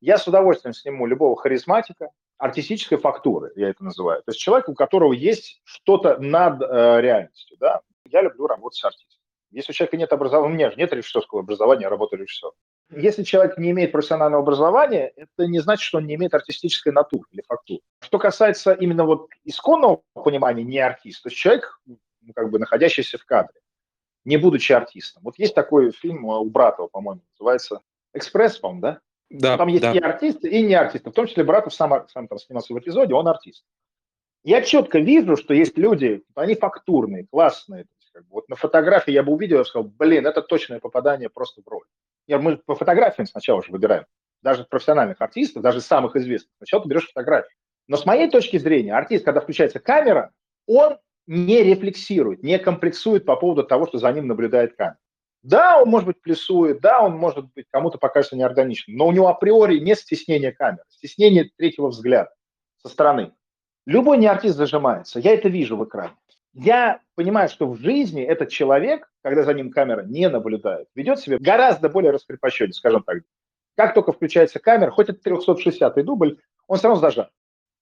я 0.00 0.18
с 0.18 0.26
удовольствием 0.26 0.74
сниму 0.74 1.06
любого 1.06 1.36
харизматика, 1.36 2.10
артистической 2.38 2.98
фактуры, 2.98 3.52
я 3.56 3.70
это 3.70 3.82
называю. 3.82 4.22
То 4.22 4.30
есть 4.30 4.40
человек, 4.40 4.68
у 4.68 4.74
которого 4.74 5.12
есть 5.12 5.60
что-то 5.64 6.18
над 6.18 6.60
э, 6.60 7.00
реальностью. 7.00 7.56
Да? 7.58 7.80
Я 8.10 8.22
люблю 8.22 8.46
работать 8.46 8.78
с 8.78 8.84
артистом. 8.84 9.15
Если 9.56 9.72
у 9.72 9.74
человека 9.74 9.96
нет 9.96 10.12
образования, 10.12 10.52
у 10.52 10.54
меня 10.54 10.70
же 10.70 10.76
нет 10.76 10.92
режиссерского 10.92 11.40
образования, 11.40 11.84
я 11.84 11.88
работаю 11.88 12.20
режиссером. 12.20 12.52
Если 12.90 13.22
человек 13.22 13.56
не 13.56 13.70
имеет 13.70 13.90
профессионального 13.90 14.42
образования, 14.42 15.14
это 15.16 15.46
не 15.46 15.60
значит, 15.60 15.82
что 15.82 15.96
он 15.96 16.06
не 16.06 16.16
имеет 16.16 16.34
артистической 16.34 16.92
натуры 16.92 17.24
или 17.30 17.40
фактуры. 17.40 17.80
Что 18.00 18.18
касается 18.18 18.72
именно 18.72 19.06
вот 19.06 19.30
исконного 19.44 20.02
понимания 20.12 20.62
не 20.62 20.78
артист, 20.78 21.22
то 21.22 21.30
есть 21.30 21.38
человек, 21.38 21.80
ну, 21.86 21.96
как 22.34 22.50
бы 22.50 22.58
находящийся 22.58 23.16
в 23.16 23.24
кадре, 23.24 23.58
не 24.26 24.36
будучи 24.36 24.72
артистом. 24.72 25.22
Вот 25.22 25.38
есть 25.38 25.54
такой 25.54 25.90
фильм 25.90 26.26
у 26.26 26.44
Братова, 26.44 26.88
по-моему, 26.88 27.22
называется 27.32 27.80
«Экспресс», 28.12 28.58
по-моему, 28.58 28.82
да? 28.82 29.00
Да, 29.30 29.56
там 29.56 29.68
есть 29.68 29.80
да. 29.80 29.92
и 29.92 29.98
артисты, 29.98 30.50
и 30.50 30.62
не 30.62 30.74
артисты. 30.74 31.08
В 31.08 31.14
том 31.14 31.26
числе 31.26 31.44
Братов 31.44 31.72
сам, 31.72 32.06
сам 32.10 32.28
там 32.28 32.38
снимался 32.38 32.74
в 32.74 32.78
эпизоде, 32.78 33.14
он 33.14 33.26
артист. 33.26 33.64
Я 34.44 34.60
четко 34.60 34.98
вижу, 34.98 35.36
что 35.36 35.54
есть 35.54 35.78
люди, 35.78 36.22
они 36.34 36.54
фактурные, 36.54 37.26
классные. 37.26 37.86
Как 38.16 38.24
бы, 38.24 38.32
вот 38.32 38.48
на 38.48 38.56
фотографии 38.56 39.12
я 39.12 39.22
бы 39.22 39.32
увидел, 39.32 39.58
бы 39.58 39.66
сказал, 39.66 39.88
блин, 39.88 40.26
это 40.26 40.40
точное 40.40 40.80
попадание 40.80 41.28
просто 41.28 41.60
в 41.60 41.68
роль. 41.68 41.84
Я, 42.26 42.38
мы 42.38 42.56
по 42.56 42.74
фотографиям 42.74 43.26
сначала 43.26 43.58
уже 43.58 43.70
выбираем. 43.70 44.06
Даже 44.40 44.64
профессиональных 44.64 45.20
артистов, 45.20 45.62
даже 45.62 45.82
самых 45.82 46.16
известных. 46.16 46.50
Сначала 46.56 46.82
ты 46.82 46.88
берешь 46.88 47.08
фотографии. 47.08 47.54
Но 47.88 47.98
с 47.98 48.06
моей 48.06 48.30
точки 48.30 48.56
зрения, 48.56 48.94
артист, 48.94 49.26
когда 49.26 49.42
включается 49.42 49.80
камера, 49.80 50.32
он 50.66 50.96
не 51.26 51.62
рефлексирует, 51.62 52.42
не 52.42 52.58
комплексует 52.58 53.26
по 53.26 53.36
поводу 53.36 53.64
того, 53.64 53.86
что 53.86 53.98
за 53.98 54.10
ним 54.12 54.28
наблюдает 54.28 54.76
камера. 54.76 54.96
Да, 55.42 55.82
он, 55.82 55.90
может 55.90 56.06
быть, 56.06 56.22
плюсует, 56.22 56.80
да, 56.80 57.02
он, 57.02 57.18
может 57.18 57.52
быть, 57.52 57.66
кому-то 57.70 57.98
покажется 57.98 58.34
неорганичным, 58.34 58.96
но 58.96 59.08
у 59.08 59.12
него 59.12 59.28
априори 59.28 59.78
нет 59.78 59.98
стеснения 59.98 60.52
камеры, 60.52 60.84
стеснения 60.88 61.50
третьего 61.58 61.88
взгляда 61.88 62.30
со 62.78 62.88
стороны. 62.88 63.34
Любой 63.84 64.16
не 64.16 64.26
артист 64.26 64.56
зажимается, 64.56 65.20
я 65.20 65.34
это 65.34 65.50
вижу 65.50 65.76
в 65.76 65.84
экране. 65.84 66.14
Я 66.58 67.02
понимаю, 67.16 67.50
что 67.50 67.68
в 67.68 67.76
жизни 67.76 68.22
этот 68.22 68.48
человек, 68.48 69.10
когда 69.22 69.42
за 69.42 69.52
ним 69.52 69.70
камера 69.70 70.02
не 70.04 70.26
наблюдает, 70.30 70.88
ведет 70.94 71.20
себя 71.20 71.36
гораздо 71.38 71.90
более 71.90 72.12
раскрепощеннее, 72.12 72.72
скажем 72.72 73.02
так. 73.02 73.18
Как 73.76 73.92
только 73.92 74.12
включается 74.12 74.58
камера, 74.58 74.90
хоть 74.90 75.10
это 75.10 75.30
360-й 75.30 76.02
дубль, 76.02 76.38
он 76.66 76.78
равно 76.82 76.98
зажат. 76.98 77.30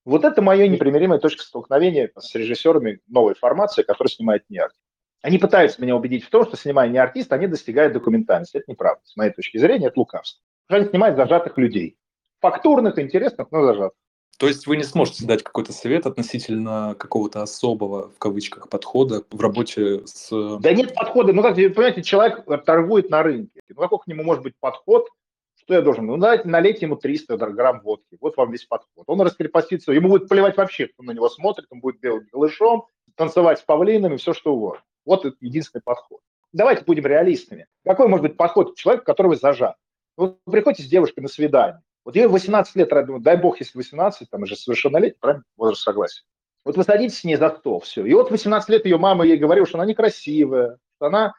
Вот 0.04 0.24
это 0.24 0.42
моя 0.42 0.66
непримиримая 0.66 1.20
точка 1.20 1.44
столкновения 1.44 2.10
с 2.18 2.34
режиссерами 2.34 2.98
новой 3.06 3.36
формации, 3.36 3.84
которая 3.84 4.10
снимает 4.10 4.42
не 4.48 4.58
артист. 4.58 4.82
Они 5.22 5.38
пытаются 5.38 5.80
меня 5.80 5.94
убедить 5.94 6.24
в 6.24 6.30
том, 6.30 6.44
что, 6.44 6.56
снимая 6.56 6.88
не 6.88 6.98
артист, 6.98 7.32
они 7.32 7.46
достигают 7.46 7.92
документальности. 7.92 8.56
Это 8.56 8.72
неправда. 8.72 9.02
С 9.04 9.16
моей 9.16 9.30
точки 9.30 9.56
зрения, 9.56 9.86
это 9.86 10.00
лукавство. 10.00 10.42
Они 10.66 10.86
снимают 10.86 11.16
зажатых 11.16 11.56
людей. 11.58 11.96
Фактурных, 12.40 12.98
интересных, 12.98 13.52
но 13.52 13.62
зажатых. 13.62 13.96
То 14.38 14.48
есть 14.48 14.66
вы 14.66 14.76
не 14.76 14.82
сможете 14.82 15.26
дать 15.26 15.42
какой-то 15.42 15.72
совет 15.72 16.06
относительно 16.06 16.94
какого-то 16.98 17.42
особого, 17.42 18.10
в 18.10 18.18
кавычках, 18.18 18.68
подхода 18.68 19.22
в 19.30 19.40
работе 19.40 20.06
с... 20.06 20.58
Да 20.58 20.72
нет 20.72 20.94
подхода. 20.94 21.32
Ну, 21.32 21.42
как, 21.42 21.54
понимаете, 21.54 22.02
человек 22.02 22.44
торгует 22.64 23.10
на 23.10 23.22
рынке. 23.22 23.60
Ну, 23.68 23.76
какой 23.76 23.98
к 24.00 24.06
нему 24.06 24.22
может 24.22 24.42
быть 24.42 24.54
подход? 24.58 25.08
Что 25.56 25.74
я 25.74 25.82
должен? 25.82 26.06
Ну, 26.06 26.16
давайте 26.16 26.48
налейте 26.48 26.86
ему 26.86 26.96
300 26.96 27.36
грамм 27.36 27.80
водки. 27.80 28.18
Вот 28.20 28.36
вам 28.36 28.50
весь 28.50 28.64
подход. 28.64 29.04
Он 29.06 29.20
раскрепостится. 29.20 29.92
Ему 29.92 30.08
будет 30.08 30.28
плевать 30.28 30.56
вообще, 30.56 30.88
кто 30.88 31.02
на 31.02 31.12
него 31.12 31.28
смотрит. 31.28 31.66
Он 31.70 31.80
будет 31.80 32.00
делать 32.00 32.28
голышом, 32.30 32.84
танцевать 33.14 33.60
с 33.60 33.62
павлинами, 33.62 34.16
все 34.16 34.34
что 34.34 34.54
угодно. 34.54 34.82
Вот 35.06 35.24
это 35.24 35.36
единственный 35.40 35.82
подход. 35.82 36.20
Давайте 36.52 36.84
будем 36.84 37.06
реалистами. 37.06 37.66
Какой 37.84 38.08
может 38.08 38.22
быть 38.22 38.36
подход 38.36 38.74
к 38.74 38.76
человеку, 38.76 39.04
которого 39.06 39.36
зажат? 39.36 39.76
Вы 40.16 40.36
приходите 40.44 40.82
с 40.82 40.86
девушкой 40.86 41.20
на 41.20 41.28
свидание. 41.28 41.80
Вот 42.04 42.16
ей 42.16 42.26
18 42.26 42.76
лет, 42.76 42.90
дай 43.22 43.36
бог, 43.36 43.60
если 43.60 43.78
18, 43.78 44.28
там 44.28 44.42
уже 44.42 44.56
совершеннолетний, 44.56 45.18
правильно, 45.18 45.44
возраст 45.56 45.82
согласия. 45.82 46.22
Вот 46.64 46.76
вы 46.76 46.84
садитесь 46.84 47.18
с 47.18 47.24
ней 47.24 47.36
за 47.36 47.50
стол, 47.50 47.80
все. 47.80 48.04
И 48.04 48.12
вот 48.14 48.30
18 48.30 48.68
лет 48.68 48.84
ее 48.84 48.98
мама 48.98 49.24
ей 49.24 49.36
говорила, 49.36 49.66
что 49.66 49.78
она 49.78 49.86
некрасивая, 49.86 50.78
что 50.96 51.06
она 51.06 51.34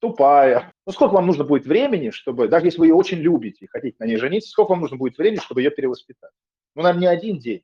тупая. 0.00 0.72
Ну, 0.86 0.92
сколько 0.92 1.14
вам 1.14 1.26
нужно 1.26 1.44
будет 1.44 1.66
времени, 1.66 2.10
чтобы, 2.10 2.48
даже 2.48 2.66
если 2.66 2.78
вы 2.78 2.86
ее 2.86 2.94
очень 2.94 3.18
любите 3.18 3.64
и 3.64 3.68
хотите 3.68 3.96
на 3.98 4.04
ней 4.04 4.16
жениться, 4.16 4.50
сколько 4.50 4.70
вам 4.70 4.80
нужно 4.80 4.96
будет 4.96 5.16
времени, 5.18 5.40
чтобы 5.40 5.62
ее 5.62 5.70
перевоспитать? 5.70 6.32
Ну, 6.74 6.82
наверное, 6.82 7.00
не 7.00 7.06
один 7.06 7.38
день. 7.38 7.62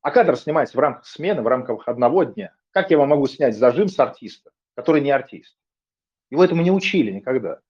А 0.00 0.10
кадр 0.10 0.36
снимается 0.36 0.76
в 0.76 0.80
рамках 0.80 1.06
смены, 1.06 1.42
в 1.42 1.46
рамках 1.46 1.88
одного 1.88 2.24
дня. 2.24 2.54
Как 2.70 2.90
я 2.90 2.98
вам 2.98 3.08
могу 3.08 3.26
снять 3.26 3.56
зажим 3.56 3.88
с 3.88 3.98
артиста? 3.98 4.50
который 4.74 5.00
не 5.00 5.10
артист. 5.10 5.56
Его 6.30 6.44
этому 6.44 6.62
не 6.62 6.70
учили 6.70 7.10
никогда. 7.10 7.60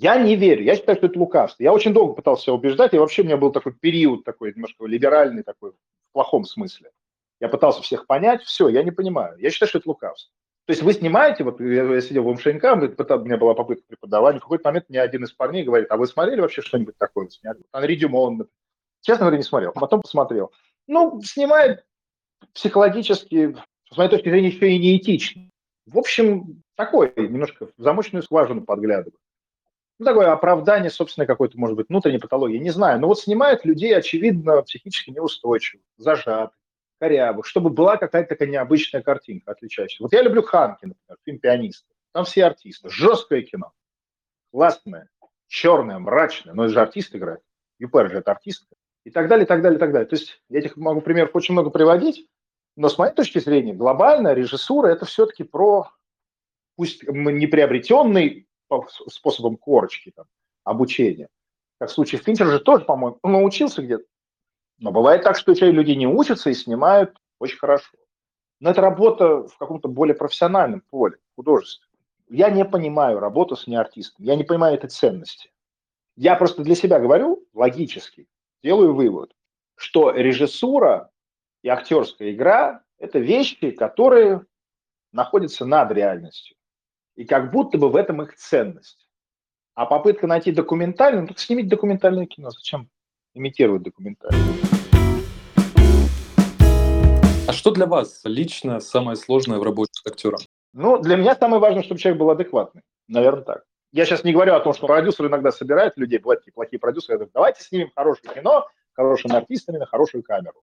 Я 0.00 0.16
не 0.16 0.34
верю, 0.34 0.64
я 0.64 0.76
считаю, 0.76 0.96
что 0.96 1.08
это 1.08 1.18
лукавство. 1.18 1.62
Я 1.62 1.74
очень 1.74 1.92
долго 1.92 2.14
пытался 2.14 2.44
себя 2.44 2.54
убеждать, 2.54 2.94
и 2.94 2.98
вообще 2.98 3.20
у 3.20 3.26
меня 3.26 3.36
был 3.36 3.52
такой 3.52 3.74
период 3.74 4.24
такой 4.24 4.50
немножко 4.54 4.86
либеральный, 4.86 5.42
такой 5.42 5.72
в 5.72 5.74
плохом 6.14 6.46
смысле. 6.46 6.90
Я 7.38 7.50
пытался 7.50 7.82
всех 7.82 8.06
понять, 8.06 8.42
все, 8.42 8.68
я 8.68 8.82
не 8.82 8.92
понимаю. 8.92 9.36
Я 9.38 9.50
считаю, 9.50 9.68
что 9.68 9.76
это 9.76 9.90
лукавство. 9.90 10.32
То 10.64 10.70
есть 10.70 10.82
вы 10.82 10.94
снимаете, 10.94 11.44
вот 11.44 11.60
я, 11.60 11.84
я 11.84 12.00
сидел 12.00 12.22
в 12.22 12.32
МШНК, 12.32 12.64
у 12.64 12.76
меня 13.26 13.36
была 13.36 13.52
попытка 13.52 13.84
преподавания, 13.88 14.38
в 14.38 14.42
какой-то 14.42 14.66
момент 14.70 14.86
мне 14.88 15.02
один 15.02 15.24
из 15.24 15.32
парней 15.32 15.64
говорит, 15.64 15.90
а 15.90 15.98
вы 15.98 16.06
смотрели 16.06 16.40
вообще 16.40 16.62
что-нибудь 16.62 16.96
такое? 16.96 17.28
Сняли? 17.28 17.60
Анри 17.70 17.96
Дюмон. 17.96 18.48
Честно 19.02 19.24
говоря, 19.24 19.36
не 19.36 19.42
смотрел. 19.42 19.72
Потом 19.72 20.00
посмотрел. 20.00 20.50
Ну, 20.86 21.20
снимает 21.22 21.84
психологически, 22.54 23.54
с 23.92 23.96
моей 23.98 24.08
точки 24.08 24.30
зрения, 24.30 24.48
еще 24.48 24.70
и 24.70 24.78
неэтичный. 24.78 25.50
В 25.84 25.98
общем, 25.98 26.62
такой, 26.74 27.12
немножко 27.18 27.66
в 27.66 27.72
замочную 27.76 28.22
скважину 28.22 28.62
подглядываю. 28.62 29.18
Ну, 30.00 30.06
такое 30.06 30.32
оправдание, 30.32 30.88
собственно, 30.88 31.26
какой-то, 31.26 31.58
может 31.58 31.76
быть, 31.76 31.90
внутренней 31.90 32.18
патологии, 32.18 32.56
не 32.56 32.70
знаю. 32.70 32.98
Но 32.98 33.06
вот 33.06 33.20
снимают 33.20 33.66
людей, 33.66 33.94
очевидно, 33.94 34.62
психически 34.62 35.10
неустойчивых, 35.10 35.84
зажатых, 35.98 36.56
корявых, 36.98 37.44
чтобы 37.44 37.68
была 37.68 37.98
какая-то 37.98 38.30
такая 38.30 38.48
необычная 38.48 39.02
картинка, 39.02 39.52
отличающая. 39.52 40.02
Вот 40.02 40.14
я 40.14 40.22
люблю 40.22 40.42
Ханки, 40.42 40.86
например, 40.86 41.18
фильм 41.26 41.38
«Пианист». 41.38 41.84
Там 42.14 42.24
все 42.24 42.46
артисты. 42.46 42.88
Жесткое 42.88 43.42
кино. 43.42 43.72
Классное, 44.52 45.10
черное, 45.48 45.98
мрачное. 45.98 46.54
Но 46.54 46.64
это 46.64 46.72
же 46.72 46.80
артист 46.80 47.14
играет. 47.14 47.42
Юпер 47.78 48.10
же 48.10 48.18
это 48.20 48.30
артистка. 48.30 48.74
И 49.04 49.10
так 49.10 49.28
далее, 49.28 49.44
и 49.44 49.48
так 49.48 49.60
далее, 49.60 49.76
и 49.76 49.80
так 49.80 49.92
далее. 49.92 50.08
То 50.08 50.16
есть 50.16 50.42
я 50.48 50.60
этих 50.60 50.78
могу 50.78 51.02
примеров 51.02 51.36
очень 51.36 51.52
много 51.52 51.68
приводить, 51.68 52.26
но 52.74 52.88
с 52.88 52.96
моей 52.96 53.12
точки 53.12 53.38
зрения 53.38 53.74
глобальная 53.74 54.32
режиссура– 54.32 54.88
это 54.88 55.04
все-таки 55.04 55.44
про, 55.44 55.90
пусть 56.76 57.02
не 57.06 57.46
приобретенный 57.46 58.46
способом 59.08 59.56
корочки, 59.56 60.12
там, 60.14 60.26
обучения. 60.64 61.28
Как 61.78 61.90
в 61.90 61.92
случае 61.92 62.20
Финчер 62.20 62.46
же 62.46 62.60
тоже, 62.60 62.84
по-моему, 62.84 63.18
научился 63.22 63.82
где-то. 63.82 64.04
Но 64.78 64.92
бывает 64.92 65.22
так, 65.22 65.36
что 65.36 65.52
люди 65.52 65.92
не 65.92 66.06
учатся 66.06 66.50
и 66.50 66.54
снимают 66.54 67.16
очень 67.38 67.58
хорошо. 67.58 67.96
Но 68.60 68.70
это 68.70 68.80
работа 68.80 69.48
в 69.48 69.56
каком-то 69.58 69.88
более 69.88 70.14
профессиональном 70.14 70.82
поле, 70.90 71.16
художестве. 71.34 71.86
Я 72.28 72.50
не 72.50 72.64
понимаю 72.64 73.18
работу 73.18 73.56
с 73.56 73.66
неартистом, 73.66 74.24
я 74.24 74.36
не 74.36 74.44
понимаю 74.44 74.76
этой 74.76 74.90
ценности. 74.90 75.50
Я 76.16 76.36
просто 76.36 76.62
для 76.62 76.74
себя 76.74 77.00
говорю, 77.00 77.46
логически, 77.54 78.28
делаю 78.62 78.94
вывод, 78.94 79.34
что 79.74 80.10
режиссура 80.10 81.10
и 81.62 81.68
актерская 81.68 82.32
игра– 82.32 82.84
это 82.98 83.18
вещи, 83.18 83.70
которые 83.70 84.44
находятся 85.12 85.64
над 85.64 85.90
реальностью. 85.92 86.56
И 87.20 87.26
как 87.26 87.50
будто 87.50 87.76
бы 87.76 87.90
в 87.90 87.96
этом 87.96 88.22
их 88.22 88.34
ценность. 88.34 89.06
А 89.74 89.84
попытка 89.84 90.26
найти 90.26 90.52
документальную, 90.52 91.20
ну 91.20 91.28
так 91.28 91.38
снимите 91.38 91.68
документальное 91.68 92.24
кино, 92.24 92.48
зачем 92.48 92.88
имитировать 93.34 93.82
документальное? 93.82 94.40
А 97.46 97.52
что 97.52 97.72
для 97.72 97.84
вас 97.84 98.22
лично 98.24 98.80
самое 98.80 99.18
сложное 99.18 99.58
в 99.58 99.62
работе 99.62 99.90
с 99.92 100.06
актером? 100.06 100.38
Ну, 100.72 100.96
для 100.96 101.16
меня 101.16 101.36
самое 101.36 101.60
важное, 101.60 101.82
чтобы 101.82 102.00
человек 102.00 102.18
был 102.18 102.30
адекватный. 102.30 102.80
Наверное, 103.06 103.44
так. 103.44 103.64
Я 103.92 104.06
сейчас 104.06 104.24
не 104.24 104.32
говорю 104.32 104.54
о 104.54 104.60
том, 104.60 104.72
что 104.72 104.86
продюсер 104.86 105.26
иногда 105.26 105.52
собирает 105.52 105.98
людей, 105.98 106.20
бывают 106.20 106.40
такие 106.40 106.54
плохие 106.54 106.80
продюсеры, 106.80 107.18
говорят, 107.18 107.34
давайте 107.34 107.62
снимем 107.62 107.90
хорошее 107.94 108.32
кино, 108.32 108.66
хорошими 108.94 109.34
артистами 109.34 109.76
на 109.76 109.84
хорошую 109.84 110.22
камеру. 110.22 110.62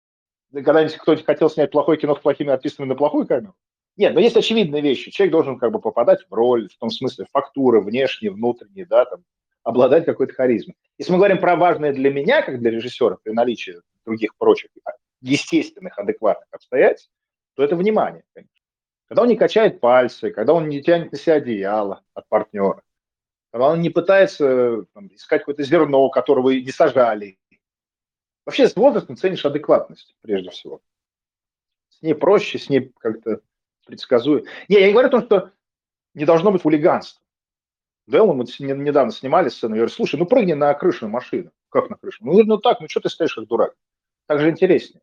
Когда-нибудь 0.54 0.96
кто-то 0.96 1.22
хотел 1.24 1.50
снять 1.50 1.70
плохое 1.70 1.98
кино 1.98 2.16
с 2.16 2.20
плохими 2.20 2.52
артистами 2.52 2.86
на 2.86 2.94
плохую 2.94 3.26
камеру? 3.26 3.54
Нет, 3.98 4.14
но 4.14 4.20
есть 4.20 4.36
очевидные 4.36 4.80
вещи. 4.80 5.10
Человек 5.10 5.32
должен 5.32 5.58
как 5.58 5.72
бы 5.72 5.80
попадать 5.80 6.24
в 6.30 6.32
роль, 6.32 6.68
в 6.68 6.78
том 6.78 6.88
смысле 6.88 7.26
фактуры, 7.32 7.80
внешние, 7.80 8.30
внутренние, 8.30 8.86
да, 8.86 9.04
там, 9.04 9.24
обладать 9.64 10.04
какой-то 10.04 10.32
харизмой. 10.34 10.76
Если 10.98 11.10
мы 11.10 11.18
говорим 11.18 11.38
про 11.38 11.56
важное 11.56 11.92
для 11.92 12.12
меня, 12.12 12.42
как 12.42 12.60
для 12.60 12.70
режиссера, 12.70 13.18
при 13.20 13.32
наличии 13.32 13.74
других 14.04 14.36
прочих 14.36 14.70
естественных, 15.20 15.98
адекватных 15.98 16.46
обстоятельств, 16.52 17.10
то 17.54 17.64
это 17.64 17.74
внимание, 17.74 18.22
конечно. 18.34 18.54
Когда 19.08 19.22
он 19.22 19.28
не 19.28 19.36
качает 19.36 19.80
пальцы, 19.80 20.30
когда 20.30 20.54
он 20.54 20.68
не 20.68 20.80
тянет 20.80 21.10
на 21.10 21.18
себя 21.18 21.34
одеяло 21.34 22.04
от 22.14 22.28
партнера, 22.28 22.82
когда 23.50 23.68
он 23.70 23.80
не 23.80 23.90
пытается 23.90 24.84
там, 24.94 25.08
искать 25.08 25.40
какое-то 25.40 25.64
зерно, 25.64 26.08
которого 26.10 26.50
не 26.50 26.70
сажали. 26.70 27.36
Вообще 28.46 28.68
с 28.68 28.76
возрастом 28.76 29.16
ценишь 29.16 29.44
адекватность, 29.44 30.14
прежде 30.20 30.50
всего. 30.50 30.80
С 31.88 32.00
ней 32.00 32.14
проще, 32.14 32.60
с 32.60 32.68
ней 32.70 32.92
как-то 33.00 33.40
предсказуемо. 33.88 34.46
Не, 34.68 34.80
я 34.80 34.86
не 34.86 34.92
говорю 34.92 35.08
о 35.08 35.10
том, 35.10 35.22
что 35.24 35.50
не 36.14 36.24
должно 36.24 36.52
быть 36.52 36.62
хулиганства. 36.62 37.20
Да, 38.06 38.24
мы 38.24 38.44
недавно 38.44 39.12
снимали 39.12 39.48
сцену, 39.48 39.74
я 39.74 39.80
говорю, 39.80 39.92
слушай, 39.92 40.16
ну 40.16 40.24
прыгни 40.24 40.52
на 40.52 40.72
крышу 40.74 41.08
машины. 41.08 41.50
Как 41.68 41.90
на 41.90 41.96
крышу? 41.96 42.24
Ну, 42.24 42.42
ну 42.44 42.58
так, 42.58 42.80
ну 42.80 42.88
что 42.88 43.00
ты 43.00 43.10
стоишь 43.10 43.34
как 43.34 43.46
дурак? 43.46 43.74
Так 44.26 44.40
же 44.40 44.48
интереснее. 44.48 45.02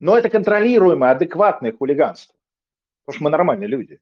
Но 0.00 0.16
это 0.16 0.30
контролируемое, 0.30 1.10
адекватное 1.10 1.72
хулиганство. 1.72 2.34
Потому 3.04 3.16
что 3.16 3.24
мы 3.24 3.30
нормальные 3.30 3.68
люди. 3.68 4.00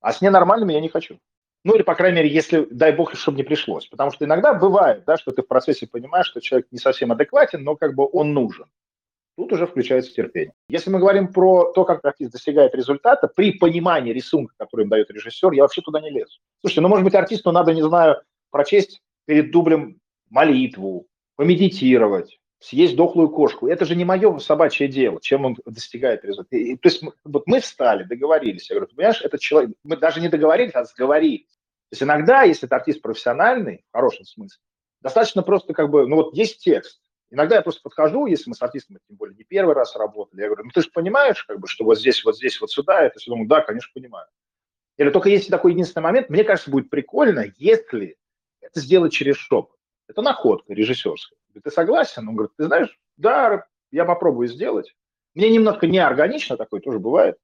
А 0.00 0.12
с 0.12 0.20
ненормальными 0.20 0.72
я 0.72 0.80
не 0.80 0.88
хочу. 0.88 1.18
Ну 1.64 1.74
или, 1.74 1.82
по 1.82 1.94
крайней 1.94 2.16
мере, 2.16 2.30
если, 2.30 2.66
дай 2.70 2.92
бог, 2.92 3.14
чтобы 3.14 3.36
не 3.36 3.44
пришлось. 3.44 3.86
Потому 3.86 4.10
что 4.10 4.24
иногда 4.24 4.54
бывает, 4.54 5.04
да, 5.04 5.16
что 5.16 5.30
ты 5.30 5.42
в 5.42 5.46
процессе 5.46 5.86
понимаешь, 5.86 6.26
что 6.26 6.40
человек 6.40 6.68
не 6.70 6.78
совсем 6.78 7.12
адекватен, 7.12 7.62
но 7.62 7.76
как 7.76 7.94
бы 7.94 8.08
он 8.10 8.32
нужен. 8.32 8.66
Тут 9.40 9.54
уже 9.54 9.66
включается 9.66 10.12
терпение. 10.12 10.52
Если 10.68 10.90
мы 10.90 10.98
говорим 10.98 11.32
про 11.32 11.72
то, 11.72 11.86
как 11.86 12.04
артист 12.04 12.32
достигает 12.32 12.74
результата, 12.74 13.26
при 13.26 13.52
понимании 13.52 14.12
рисунка, 14.12 14.52
который 14.58 14.82
им 14.82 14.90
дает 14.90 15.10
режиссер, 15.10 15.52
я 15.52 15.62
вообще 15.62 15.80
туда 15.80 15.98
не 16.02 16.10
лезу. 16.10 16.40
Слушайте, 16.60 16.82
ну, 16.82 16.88
может 16.88 17.06
быть, 17.06 17.14
артисту 17.14 17.50
надо, 17.50 17.72
не 17.72 17.80
знаю, 17.80 18.20
прочесть 18.50 19.00
перед 19.24 19.50
дублем 19.50 19.98
молитву, 20.28 21.06
помедитировать, 21.36 22.38
съесть 22.58 22.96
дохлую 22.96 23.30
кошку. 23.30 23.66
Это 23.66 23.86
же 23.86 23.96
не 23.96 24.04
мое 24.04 24.36
собачье 24.40 24.88
дело, 24.88 25.18
чем 25.22 25.46
он 25.46 25.56
достигает 25.64 26.22
результата. 26.22 26.56
И, 26.58 26.76
то 26.76 26.90
есть 26.90 27.02
вот 27.24 27.46
мы 27.46 27.60
встали, 27.60 28.04
договорились. 28.04 28.68
Я 28.68 28.76
говорю, 28.76 28.94
понимаешь, 28.94 29.22
этот 29.22 29.40
человек, 29.40 29.70
мы 29.84 29.96
даже 29.96 30.20
не 30.20 30.28
договорились, 30.28 30.74
а 30.74 30.84
сговорились. 30.84 31.48
То 31.88 31.92
есть 31.92 32.02
иногда, 32.02 32.42
если 32.42 32.68
это 32.68 32.76
артист 32.76 33.00
профессиональный, 33.00 33.86
в 33.88 33.96
хорошем 33.96 34.26
смысле, 34.26 34.60
достаточно 35.00 35.42
просто 35.42 35.72
как 35.72 35.88
бы, 35.88 36.06
ну 36.06 36.16
вот 36.16 36.34
есть 36.34 36.62
текст, 36.62 37.00
Иногда 37.30 37.56
я 37.56 37.62
просто 37.62 37.82
подхожу, 37.82 38.26
если 38.26 38.50
мы 38.50 38.56
с 38.56 38.62
артистом, 38.62 38.98
тем 39.06 39.16
более 39.16 39.36
не 39.36 39.44
первый 39.44 39.74
раз 39.74 39.94
работали, 39.94 40.40
я 40.40 40.46
говорю, 40.46 40.64
ну 40.64 40.70
ты 40.74 40.82
же 40.82 40.90
понимаешь, 40.90 41.44
как 41.44 41.60
бы, 41.60 41.68
что 41.68 41.84
вот 41.84 41.98
здесь, 41.98 42.24
вот 42.24 42.36
здесь, 42.36 42.60
вот 42.60 42.70
сюда, 42.70 43.02
это 43.02 43.18
все, 43.18 43.30
думаю, 43.30 43.48
да, 43.48 43.60
конечно, 43.60 43.90
понимаю. 43.94 44.26
Или 44.96 45.10
только 45.10 45.28
есть 45.28 45.48
такой 45.48 45.72
единственный 45.72 46.02
момент, 46.02 46.28
мне 46.28 46.44
кажется, 46.44 46.70
будет 46.70 46.90
прикольно, 46.90 47.46
если 47.56 48.16
это 48.60 48.80
сделать 48.80 49.12
через 49.12 49.36
шепот. 49.36 49.70
Это 50.08 50.22
находка 50.22 50.72
режиссерская. 50.72 51.38
Ты 51.62 51.70
согласен? 51.70 52.28
Он 52.28 52.34
говорит, 52.34 52.52
ты 52.56 52.64
знаешь, 52.64 52.98
да, 53.16 53.64
я 53.92 54.04
попробую 54.04 54.48
сделать. 54.48 54.94
Мне 55.34 55.50
немножко 55.50 55.86
неорганично 55.86 56.56
такое 56.56 56.80
тоже 56.80 56.98
бывает, 56.98 57.36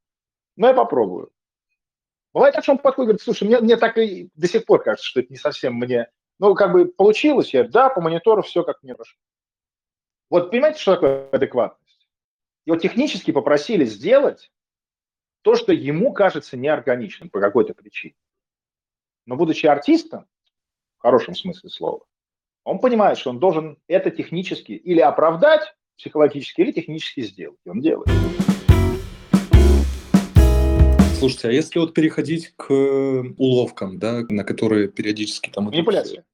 но 0.56 0.68
я 0.68 0.74
попробую. 0.74 1.30
Бывает 2.32 2.54
так, 2.54 2.64
что 2.64 2.72
он 2.72 2.78
подходит 2.78 3.06
говорит, 3.06 3.22
слушай, 3.22 3.44
мне, 3.44 3.60
мне 3.60 3.76
так 3.76 3.96
и 3.98 4.30
до 4.34 4.48
сих 4.48 4.66
пор 4.66 4.82
кажется, 4.82 5.06
что 5.06 5.20
это 5.20 5.32
не 5.32 5.38
совсем 5.38 5.74
мне... 5.74 6.08
Ну, 6.38 6.54
как 6.54 6.72
бы 6.72 6.84
получилось, 6.86 7.54
я 7.54 7.64
да, 7.64 7.88
по 7.88 8.02
монитору 8.02 8.42
все 8.42 8.62
как 8.62 8.82
мне 8.82 8.94
прошло. 8.94 9.18
Вот 10.28 10.50
понимаете, 10.50 10.80
что 10.80 10.94
такое 10.94 11.28
адекватность? 11.30 12.08
Его 12.64 12.76
технически 12.76 13.30
попросили 13.30 13.84
сделать 13.84 14.50
то, 15.42 15.54
что 15.54 15.72
ему 15.72 16.12
кажется 16.12 16.56
неорганичным 16.56 17.30
по 17.30 17.38
какой-то 17.38 17.74
причине. 17.74 18.16
Но 19.24 19.36
будучи 19.36 19.66
артистом, 19.66 20.26
в 20.98 21.02
хорошем 21.02 21.36
смысле 21.36 21.70
слова, 21.70 22.04
он 22.64 22.80
понимает, 22.80 23.18
что 23.18 23.30
он 23.30 23.38
должен 23.38 23.78
это 23.86 24.10
технически 24.10 24.72
или 24.72 24.98
оправдать 24.98 25.76
психологически, 25.96 26.60
или 26.62 26.72
технически 26.72 27.20
сделать. 27.20 27.60
И 27.64 27.68
он 27.68 27.80
делает. 27.80 28.08
Слушайте, 31.20 31.48
а 31.48 31.52
если 31.52 31.78
вот 31.78 31.94
переходить 31.94 32.52
к 32.56 32.72
уловкам, 33.38 34.00
да, 34.00 34.22
на 34.28 34.42
которые 34.42 34.88
периодически 34.88 35.50
там... 35.50 35.66
Манипуляции. 35.66 36.24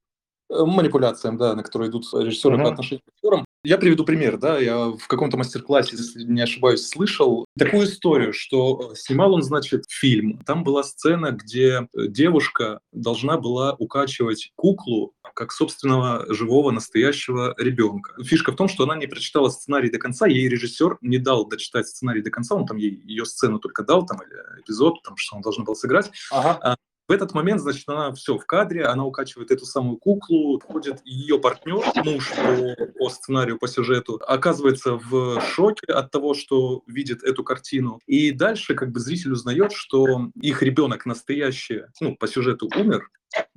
Э, 0.49 0.65
манипуляциям, 0.65 1.37
да, 1.37 1.53
на 1.53 1.61
которые 1.61 1.91
идут 1.91 2.05
режиссеры 2.11 2.57
uh-huh. 2.57 2.63
по 2.63 2.69
отношению 2.69 3.03
к 3.05 3.09
актерам. 3.13 3.45
Я 3.65 3.77
приведу 3.77 4.03
пример, 4.03 4.37
да, 4.37 4.59
я 4.59 4.89
в 4.89 5.07
каком-то 5.07 5.37
мастер-классе, 5.37 5.95
если 5.95 6.23
не 6.23 6.41
ошибаюсь, 6.41 6.85
слышал 6.85 7.45
такую 7.57 7.85
историю, 7.85 8.33
что 8.33 8.91
э, 8.91 8.95
снимал 8.95 9.33
он, 9.33 9.41
значит, 9.41 9.85
фильм. 9.87 10.39
Там 10.45 10.65
была 10.65 10.83
сцена, 10.83 11.31
где 11.31 11.87
э, 11.93 12.07
девушка 12.07 12.81
должна 12.91 13.37
была 13.37 13.73
укачивать 13.79 14.51
куклу 14.55 15.13
как 15.33 15.53
собственного 15.53 16.25
живого 16.33 16.71
настоящего 16.71 17.55
ребенка. 17.57 18.21
Фишка 18.21 18.51
в 18.51 18.57
том, 18.57 18.67
что 18.67 18.83
она 18.83 18.97
не 18.97 19.07
прочитала 19.07 19.47
сценарий 19.47 19.89
до 19.89 19.97
конца, 19.97 20.27
ей 20.27 20.49
режиссер 20.49 20.97
не 20.99 21.17
дал 21.17 21.47
дочитать 21.47 21.87
сценарий 21.87 22.21
до 22.21 22.31
конца, 22.31 22.55
он 22.55 22.65
там 22.65 22.75
ей 22.75 23.01
ее 23.05 23.25
сцену 23.25 23.59
только 23.59 23.83
дал, 23.83 24.05
там, 24.05 24.21
или 24.23 24.61
эпизод, 24.61 25.01
там, 25.03 25.15
что 25.15 25.37
он 25.37 25.41
должен 25.41 25.63
был 25.63 25.75
сыграть. 25.75 26.11
Ага. 26.31 26.77
В 27.07 27.11
этот 27.11 27.33
момент, 27.33 27.59
значит, 27.59 27.87
она 27.89 28.13
все 28.13 28.37
в 28.37 28.45
кадре, 28.45 28.85
она 28.85 29.05
укачивает 29.05 29.51
эту 29.51 29.65
самую 29.65 29.97
куклу, 29.97 30.59
входит 30.59 31.01
ее 31.03 31.37
партнер, 31.37 31.83
муж 32.05 32.31
по, 32.31 32.85
по 32.97 33.09
сценарию, 33.09 33.59
по 33.59 33.67
сюжету, 33.67 34.21
оказывается 34.25 34.93
в 34.93 35.41
шоке 35.41 35.91
от 35.91 36.11
того, 36.11 36.33
что 36.33 36.81
видит 36.87 37.23
эту 37.23 37.43
картину. 37.43 37.99
И 38.05 38.31
дальше 38.31 38.73
как 38.73 38.91
бы 38.91 39.01
зритель 39.01 39.33
узнает, 39.33 39.73
что 39.73 40.29
их 40.41 40.63
ребенок 40.63 41.05
настоящий, 41.05 41.83
ну, 41.99 42.15
по 42.15 42.27
сюжету 42.27 42.69
умер, 42.73 43.09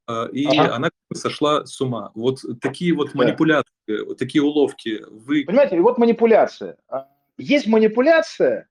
а, 0.06 0.26
и 0.32 0.46
ага. 0.46 0.74
она 0.74 0.90
сошла 1.14 1.66
с 1.66 1.80
ума. 1.80 2.10
Вот 2.14 2.40
такие 2.60 2.94
вот 2.94 3.12
да. 3.12 3.18
манипуляции, 3.18 4.04
вот 4.04 4.18
такие 4.18 4.42
уловки. 4.42 5.04
Вы... 5.08 5.44
Понимаете, 5.44 5.80
вот 5.80 5.98
манипуляция. 5.98 6.78
А, 6.88 7.08
есть 7.38 7.66
манипуляция, 7.66 8.68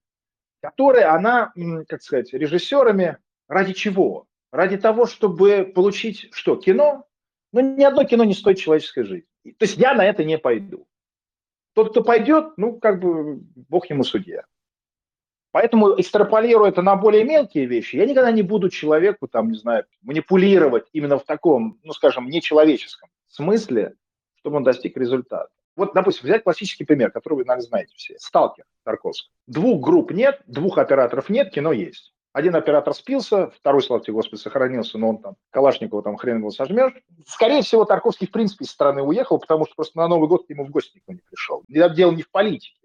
которая, 0.61 1.13
она, 1.13 1.53
как 1.87 2.01
сказать, 2.01 2.33
режиссерами 2.33 3.17
ради 3.47 3.73
чего? 3.73 4.27
Ради 4.55 4.77
того, 4.77 5.05
чтобы 5.05 5.71
получить 5.73 6.29
что? 6.31 6.55
Кино? 6.55 7.05
Ну, 7.51 7.75
ни 7.75 7.83
одно 7.83 8.03
кино 8.03 8.23
не 8.23 8.33
стоит 8.33 8.57
человеческой 8.57 9.03
жизни. 9.03 9.27
То 9.43 9.65
есть 9.65 9.77
я 9.77 9.93
на 9.93 10.05
это 10.05 10.23
не 10.23 10.37
пойду. 10.37 10.87
Тот, 11.73 11.91
кто 11.91 12.03
пойдет, 12.03 12.57
ну, 12.57 12.79
как 12.79 12.99
бы, 12.99 13.39
бог 13.69 13.89
ему 13.89 14.03
судья. 14.03 14.45
Поэтому, 15.51 15.99
экстраполируя 15.99 16.69
это 16.69 16.81
на 16.81 16.95
более 16.95 17.23
мелкие 17.23 17.65
вещи, 17.65 17.95
я 17.95 18.05
никогда 18.05 18.31
не 18.31 18.41
буду 18.41 18.69
человеку, 18.69 19.27
там, 19.27 19.51
не 19.51 19.57
знаю, 19.57 19.85
манипулировать 20.01 20.85
именно 20.91 21.17
в 21.17 21.23
таком, 21.23 21.79
ну, 21.83 21.93
скажем, 21.93 22.29
нечеловеческом 22.29 23.09
смысле, 23.35 23.95
чтобы 24.39 24.57
он 24.57 24.63
достиг 24.63 24.97
результата. 24.97 25.49
Вот, 25.75 25.93
допустим, 25.93 26.23
взять 26.25 26.43
классический 26.43 26.85
пример, 26.85 27.11
который 27.11 27.35
вы, 27.35 27.45
наверное, 27.45 27.67
знаете 27.67 27.93
все. 27.97 28.17
Сталкер 28.17 28.65
Тарковский. 28.83 29.31
Двух 29.45 29.83
групп 29.83 30.11
нет, 30.11 30.41
двух 30.47 30.77
операторов 30.77 31.29
нет, 31.29 31.51
кино 31.51 31.73
есть. 31.73 32.13
Один 32.35 32.53
оператор 32.57 32.93
спился, 32.93 33.49
второй, 33.51 33.81
слава 33.81 34.03
тебе, 34.03 34.15
Господи, 34.15 34.41
сохранился, 34.41 34.97
но 34.97 35.11
он 35.11 35.19
там, 35.19 35.37
Калашникова 35.51 36.03
там 36.03 36.17
хрен 36.17 36.39
его 36.39 36.51
сожмешь. 36.51 36.91
Скорее 37.25 37.61
всего, 37.61 37.85
Тарковский 37.85 38.27
в 38.27 38.31
принципе 38.31 38.65
из 38.65 38.71
страны 38.71 39.01
уехал, 39.01 39.39
потому 39.39 39.65
что 39.65 39.75
просто 39.75 39.97
на 39.97 40.09
Новый 40.09 40.27
год 40.27 40.45
к 40.45 40.49
нему 40.49 40.65
в 40.65 40.69
гости 40.69 40.95
никто 40.95 41.13
не 41.13 41.21
пришел. 41.21 41.63
Дело 41.69 42.11
не 42.11 42.23
в 42.23 42.29
политике. 42.29 42.75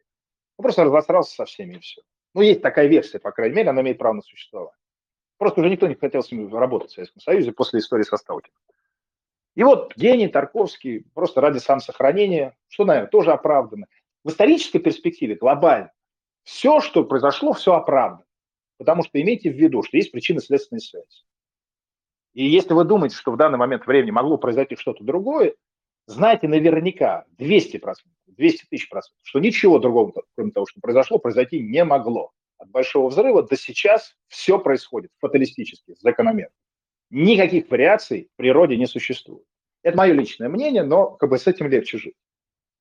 Он 0.57 0.63
просто 0.63 0.85
разосрался 0.85 1.35
со 1.35 1.47
всеми 1.47 1.75
и 1.75 1.79
все. 1.81 2.01
Ну, 2.33 2.43
есть 2.43 2.63
такая 2.63 2.87
версия, 2.87 3.19
по 3.19 3.33
крайней 3.33 3.57
мере, 3.57 3.71
она 3.71 3.81
имеет 3.81 3.99
право 3.99 4.13
на 4.13 4.23
существование. 4.23 4.77
Просто 5.37 5.63
уже 5.63 5.71
никто 5.71 5.89
не 5.89 5.97
хотел 5.97 6.23
с 6.23 6.31
ним 6.31 6.57
работать 6.57 6.93
в 6.93 6.95
Советском 6.95 7.21
Союзе 7.21 7.51
после 7.51 7.81
истории 7.81 8.05
со 8.05 8.19
Сталкиным. 8.19 8.57
И 9.57 9.65
вот 9.65 9.97
гений 9.97 10.29
Тарковский 10.29 11.07
просто 11.13 11.41
ради 11.41 11.59
самосохранения, 11.59 12.57
что, 12.69 12.85
наверное, 12.85 13.11
тоже 13.11 13.33
оправдано. 13.33 13.89
В 14.23 14.29
исторической 14.29 14.79
перспективе 14.79 15.35
глобально 15.35 15.91
все, 16.45 16.79
что 16.79 17.03
произошло, 17.03 17.53
все 17.53 17.75
оправдано. 17.75 18.25
Потому 18.81 19.03
что 19.03 19.21
имейте 19.21 19.51
в 19.51 19.57
виду, 19.57 19.83
что 19.83 19.99
есть 19.99 20.11
причинно-следственная 20.11 20.81
связь. 20.81 21.27
И 22.33 22.47
если 22.47 22.73
вы 22.73 22.85
думаете, 22.85 23.15
что 23.15 23.31
в 23.31 23.37
данный 23.37 23.59
момент 23.59 23.87
времени 23.87 24.11
могло 24.11 24.39
произойти 24.39 24.75
что-то 24.75 25.05
другое, 25.05 25.55
знайте 26.07 26.49
наверняка 26.49 27.27
200%, 27.39 27.83
200 28.29 28.65
тысяч 28.71 28.89
процентов, 28.89 29.21
что 29.21 29.39
ничего 29.39 29.79
другого, 29.79 30.23
кроме 30.35 30.53
того, 30.53 30.65
что 30.65 30.81
произошло, 30.81 31.19
произойти 31.19 31.61
не 31.61 31.85
могло. 31.85 32.31
От 32.57 32.71
большого 32.71 33.11
взрыва 33.11 33.43
до 33.43 33.55
сейчас 33.55 34.17
все 34.29 34.59
происходит 34.59 35.11
фаталистически, 35.19 35.95
закономерно. 35.99 36.55
Никаких 37.11 37.71
вариаций 37.71 38.31
в 38.33 38.37
природе 38.37 38.79
не 38.79 38.87
существует. 38.87 39.45
Это 39.83 39.99
мое 39.99 40.15
личное 40.15 40.49
мнение, 40.49 40.85
но 40.85 41.11
как 41.11 41.29
бы 41.29 41.37
с 41.37 41.47
этим 41.47 41.69
легче 41.69 41.99
жить. 41.99 42.17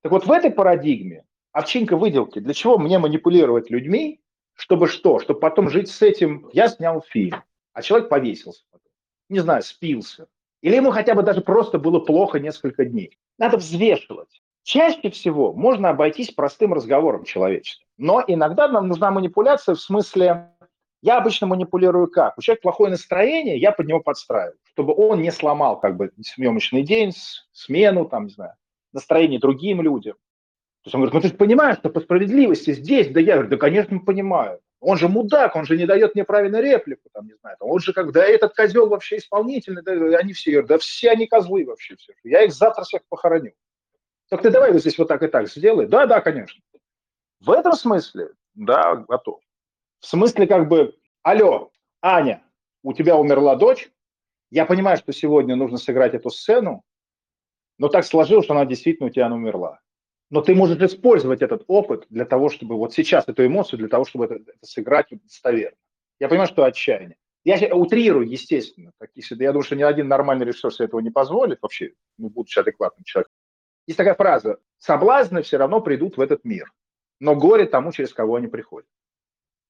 Так 0.02 0.14
вот 0.14 0.26
в 0.26 0.32
этой 0.32 0.50
парадигме 0.50 1.26
овчинка 1.52 1.98
выделки, 1.98 2.40
для 2.40 2.54
чего 2.54 2.78
мне 2.78 3.00
манипулировать 3.00 3.70
людьми, 3.70 4.22
чтобы 4.60 4.88
что? 4.88 5.20
Чтобы 5.20 5.40
потом 5.40 5.70
жить 5.70 5.90
с 5.90 6.02
этим. 6.02 6.50
Я 6.52 6.68
снял 6.68 7.02
фильм, 7.02 7.42
а 7.74 7.82
человек 7.82 8.10
повесился. 8.10 8.64
Не 9.30 9.40
знаю, 9.40 9.64
спился. 9.64 10.28
Или 10.62 10.76
ему 10.76 10.92
хотя 10.92 11.16
бы 11.16 11.24
даже 11.24 11.40
просто 11.40 11.80
было 11.80 12.00
плохо 12.00 12.40
несколько 12.40 12.84
дней. 12.84 13.18
Надо 13.38 13.56
взвешивать. 13.58 14.42
Чаще 14.64 15.10
всего 15.12 15.54
можно 15.54 15.90
обойтись 15.90 16.32
простым 16.32 16.74
разговором 16.74 17.24
человечества. 17.24 17.88
Но 17.98 18.22
иногда 18.28 18.68
нам 18.68 18.90
нужна 18.90 19.12
манипуляция 19.12 19.76
в 19.76 19.80
смысле, 19.80 20.50
я 21.02 21.18
обычно 21.18 21.48
манипулирую 21.48 22.08
как? 22.08 22.38
У 22.38 22.42
человека 22.42 22.64
плохое 22.64 22.92
настроение, 22.92 23.58
я 23.58 23.72
под 23.72 23.88
него 23.88 24.02
подстраиваю, 24.02 24.58
чтобы 24.66 24.94
он 24.94 25.22
не 25.22 25.32
сломал 25.32 25.80
как 25.80 25.96
бы 25.96 26.12
съемочный 26.22 26.84
день, 26.84 27.14
смену, 27.54 28.06
там, 28.06 28.26
не 28.26 28.32
знаю, 28.32 28.56
настроение 28.92 29.40
другим 29.40 29.82
людям. 29.82 30.18
То 30.84 30.88
есть 30.88 30.96
он 30.96 31.02
говорит, 31.02 31.14
ну 31.14 31.22
ты 31.22 31.28
же 31.28 31.34
понимаешь, 31.34 31.78
что 31.78 31.90
по 31.90 32.00
справедливости 32.00 32.72
здесь, 32.72 33.10
да 33.10 33.20
я 33.20 33.34
говорю, 33.34 33.50
да 33.50 33.58
конечно 33.58 34.00
понимаю. 34.00 34.62
Он 34.80 34.98
же 34.98 35.10
мудак, 35.10 35.58
он 35.58 35.66
же 35.66 35.78
не 35.78 35.86
дает 35.86 36.16
мне 36.16 36.24
правильную 36.24 36.64
реплику, 36.64 37.10
там, 37.12 37.28
не 37.28 37.34
знаю, 37.42 37.58
он 37.60 37.80
же 37.80 37.92
как, 37.92 38.14
да 38.14 38.24
этот 38.24 38.56
козел 38.56 38.88
вообще 38.88 39.18
исполнительный, 39.18 39.82
да, 39.82 39.92
они 40.18 40.32
все 40.32 40.52
говорят, 40.52 40.70
да 40.70 40.78
все 40.78 41.12
они 41.12 41.28
козлы 41.28 41.66
вообще, 41.66 41.98
все. 41.98 42.14
я 42.24 42.44
их 42.46 42.54
завтра 42.54 42.84
всех 42.84 43.02
похороню. 43.10 43.52
Так 44.30 44.42
ты 44.42 44.52
давай 44.52 44.72
вот 44.72 44.80
здесь 44.80 44.98
вот 44.98 45.10
так 45.10 45.22
и 45.22 45.28
так 45.28 45.50
сделай. 45.50 45.86
Да, 45.86 46.06
да, 46.06 46.22
конечно. 46.22 46.62
В 47.42 47.52
этом 47.52 47.74
смысле, 47.74 48.30
да, 48.54 48.96
готов. 48.96 49.42
В 50.00 50.06
смысле 50.06 50.48
как 50.48 50.70
бы, 50.70 50.96
алло, 51.24 51.72
Аня, 52.02 52.42
у 52.84 52.94
тебя 52.94 53.18
умерла 53.18 53.56
дочь, 53.56 53.92
я 54.50 54.66
понимаю, 54.66 54.98
что 54.98 55.12
сегодня 55.12 55.58
нужно 55.58 55.78
сыграть 55.78 56.14
эту 56.14 56.30
сцену, 56.30 56.84
но 57.78 57.90
так 57.90 58.06
сложилось, 58.06 58.46
что 58.46 58.54
она 58.54 58.66
действительно 58.66 59.08
у 59.08 59.12
тебя 59.12 59.28
умерла 59.28 59.82
но 60.30 60.42
ты 60.42 60.54
можешь 60.54 60.80
использовать 60.80 61.42
этот 61.42 61.64
опыт 61.68 62.06
для 62.10 62.26
того, 62.26 62.50
чтобы 62.50 62.76
вот 62.76 62.94
сейчас 62.94 63.28
эту 63.28 63.46
эмоцию, 63.46 63.80
для 63.80 63.88
того, 63.88 64.06
чтобы 64.06 64.26
это, 64.26 64.36
это 64.36 64.54
сыграть 64.62 65.08
достоверно. 65.12 65.78
Я 66.20 66.28
понимаю, 66.28 66.48
что 66.48 66.64
отчаяние. 66.64 67.18
Я 67.46 67.74
утрирую, 67.74 68.28
естественно. 68.28 68.92
Я 69.16 69.52
думаю, 69.52 69.64
что 69.64 69.76
ни 69.76 69.82
один 69.82 70.08
нормальный 70.08 70.46
режиссер 70.46 70.74
себе 70.74 70.86
этого 70.86 71.00
не 71.00 71.10
позволит, 71.10 71.60
вообще, 71.62 71.94
ну, 72.18 72.30
будучи 72.30 72.60
адекватным 72.60 73.04
человеком. 73.06 73.34
Есть 73.88 73.98
такая 73.98 74.14
фраза, 74.14 74.60
соблазны 74.78 75.42
все 75.42 75.58
равно 75.58 75.82
придут 75.82 76.18
в 76.18 76.22
этот 76.22 76.44
мир, 76.44 76.72
но 77.20 77.36
горе 77.36 77.66
тому, 77.66 77.92
через 77.92 78.14
кого 78.14 78.36
они 78.36 78.48
приходят. 78.48 78.88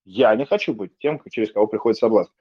Я 0.03 0.35
не 0.35 0.45
хочу 0.45 0.73
быть 0.73 0.97
тем, 0.97 1.21
через 1.29 1.53
кого 1.53 1.67
приходит 1.67 1.99
соблазн. 1.99 2.31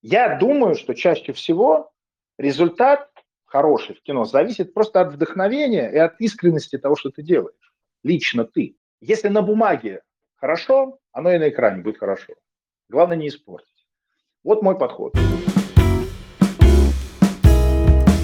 Я 0.00 0.38
думаю, 0.38 0.74
что 0.76 0.94
чаще 0.94 1.32
всего 1.32 1.90
результат 2.38 3.07
хороший 3.48 3.96
в 3.96 4.02
кино 4.02 4.24
зависит 4.24 4.74
просто 4.74 5.00
от 5.00 5.12
вдохновения 5.12 5.90
и 5.90 5.96
от 5.96 6.20
искренности 6.20 6.78
того, 6.78 6.96
что 6.96 7.10
ты 7.10 7.22
делаешь. 7.22 7.72
Лично 8.04 8.44
ты. 8.44 8.76
Если 9.00 9.28
на 9.28 9.42
бумаге 9.42 10.02
хорошо, 10.36 10.98
оно 11.12 11.32
и 11.32 11.38
на 11.38 11.48
экране 11.48 11.82
будет 11.82 11.98
хорошо. 11.98 12.34
Главное 12.88 13.16
не 13.16 13.28
испортить. 13.28 13.86
Вот 14.44 14.62
мой 14.62 14.78
подход. 14.78 15.14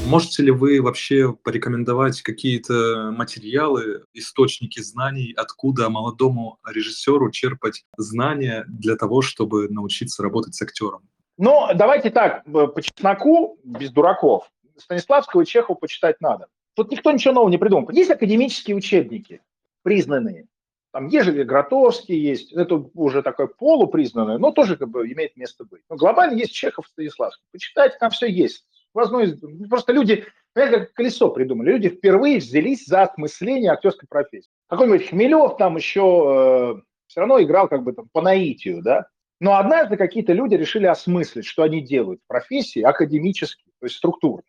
Можете 0.06 0.42
ли 0.42 0.50
вы 0.50 0.82
вообще 0.82 1.32
порекомендовать 1.32 2.20
какие-то 2.20 3.10
материалы, 3.10 4.04
источники 4.12 4.80
знаний, 4.80 5.32
откуда 5.36 5.88
молодому 5.88 6.58
режиссеру 6.66 7.30
черпать 7.30 7.84
знания 7.96 8.64
для 8.68 8.96
того, 8.96 9.22
чтобы 9.22 9.68
научиться 9.70 10.22
работать 10.22 10.54
с 10.54 10.62
актером? 10.62 11.08
Ну, 11.36 11.66
давайте 11.74 12.10
так, 12.10 12.44
по 12.44 12.80
чесноку, 12.80 13.58
без 13.64 13.90
дураков. 13.90 14.48
Станиславского 14.76 15.42
и 15.42 15.46
Чехова 15.46 15.76
почитать 15.76 16.20
надо. 16.20 16.48
Тут 16.74 16.90
никто 16.90 17.12
ничего 17.12 17.34
нового 17.34 17.50
не 17.50 17.58
придумал. 17.58 17.90
Есть 17.90 18.10
академические 18.10 18.76
учебники, 18.76 19.42
признанные. 19.82 20.46
Там 20.92 21.08
ежели 21.08 21.42
Гротовский 21.42 22.16
есть, 22.16 22.52
это 22.52 22.76
уже 22.94 23.22
такое 23.22 23.48
полупризнанное, 23.48 24.38
но 24.38 24.52
тоже 24.52 24.76
как 24.76 24.90
бы 24.90 25.10
имеет 25.10 25.36
место 25.36 25.64
быть. 25.64 25.82
Но 25.90 25.96
глобально 25.96 26.38
есть 26.38 26.52
Чехов, 26.52 26.86
Станиславский. 26.86 27.44
Почитайте, 27.50 27.96
там 27.98 28.10
все 28.10 28.26
есть. 28.26 28.64
Возможно, 28.94 29.36
просто 29.68 29.92
люди, 29.92 30.24
как 30.54 30.92
колесо 30.92 31.30
придумали. 31.30 31.72
Люди 31.72 31.88
впервые 31.88 32.38
взялись 32.38 32.86
за 32.86 33.02
осмысление 33.02 33.72
актерской 33.72 34.08
профессии. 34.08 34.48
Какой-нибудь 34.68 35.08
Хмелев 35.08 35.56
там 35.56 35.76
еще 35.76 36.76
э, 36.78 36.82
все 37.08 37.20
равно 37.20 37.42
играл 37.42 37.68
как 37.68 37.82
бы 37.82 37.92
там 37.92 38.08
по 38.12 38.22
наитию, 38.22 38.80
да. 38.80 39.08
Но 39.40 39.56
однажды 39.56 39.96
какие-то 39.96 40.32
люди 40.32 40.54
решили 40.54 40.86
осмыслить, 40.86 41.44
что 41.44 41.64
они 41.64 41.80
делают 41.80 42.20
в 42.22 42.28
профессии 42.28 42.82
академически, 42.82 43.64
то 43.80 43.86
есть 43.86 43.96
структурно. 43.96 44.44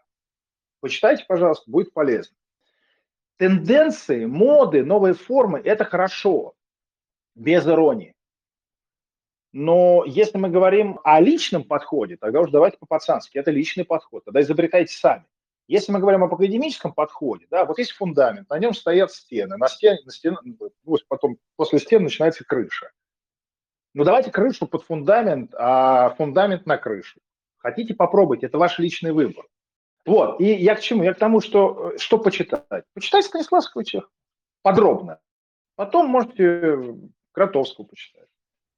Почитайте, 0.86 1.26
пожалуйста, 1.28 1.72
будет 1.72 1.94
полезно. 1.94 2.38
Тенденции, 3.38 4.26
моды, 4.26 4.86
новые 4.86 5.16
формы– 5.16 5.60
это 5.66 5.84
хорошо, 5.84 6.54
без 7.34 7.66
иронии. 7.66 8.14
Но 9.52 10.04
если 10.06 10.38
мы 10.38 10.50
говорим 10.50 11.00
о 11.04 11.20
личном 11.20 11.64
подходе, 11.64 12.18
тогда 12.18 12.42
уж 12.42 12.52
давайте 12.52 12.78
по-пацански. 12.78 13.40
Это 13.40 13.50
личный 13.50 13.84
подход, 13.84 14.26
тогда 14.26 14.42
изобретайте 14.42 14.94
сами. 14.94 15.26
Если 15.68 15.92
мы 15.92 15.98
говорим 15.98 16.24
об 16.24 16.36
академическом 16.36 16.94
подходе, 16.94 17.48
да, 17.50 17.66
вот 17.66 17.80
есть 17.80 17.94
фундамент, 17.94 18.48
на 18.52 18.60
нем 18.60 18.76
стоят 18.76 19.12
стены, 19.12 19.58
на 19.58 19.68
стене, 19.68 19.98
на 20.06 20.12
стене 20.12 20.38
ну, 20.44 20.98
потом 21.08 21.40
после 21.56 21.80
стен 21.80 22.04
начинается 22.04 22.46
крыша. 22.46 22.92
Ну 23.96 24.04
давайте 24.04 24.30
крышу 24.30 24.68
под 24.68 24.84
фундамент, 24.84 25.52
а 25.56 26.12
фундамент 26.12 26.68
на 26.68 26.78
крышу. 26.78 27.20
Хотите 27.58 27.96
попробовать, 27.96 28.44
это 28.44 28.60
ваш 28.60 28.78
личный 28.78 29.14
выбор. 29.14 29.48
Вот, 30.06 30.40
и 30.40 30.54
я 30.54 30.76
к 30.76 30.82
чему? 30.82 31.04
Я 31.04 31.14
к 31.14 31.20
тому, 31.20 31.42
что, 31.42 31.94
э, 31.94 31.98
что 31.98 32.18
почитать. 32.18 32.86
Почитайте 32.94 33.28
Станиславского 33.28 33.84
Чехова 33.84 34.12
подробно. 34.62 35.20
Потом 35.76 36.08
можете 36.08 36.96
Кротовского 37.32 37.86
почитать. 37.86 38.28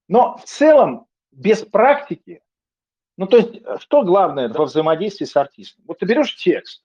Но 0.08 0.38
в 0.38 0.44
целом, 0.44 1.08
без 1.32 1.64
практики, 1.64 2.42
ну 3.18 3.28
то 3.28 3.38
есть, 3.38 3.62
э, 3.64 3.78
что 3.80 4.04
главное 4.04 4.50
во 4.50 4.66
взаимодействии 4.66 5.26
с 5.26 5.36
артистом? 5.36 5.84
Вот 5.88 6.00
ты 6.00 6.06
берешь 6.06 6.36
текст, 6.36 6.84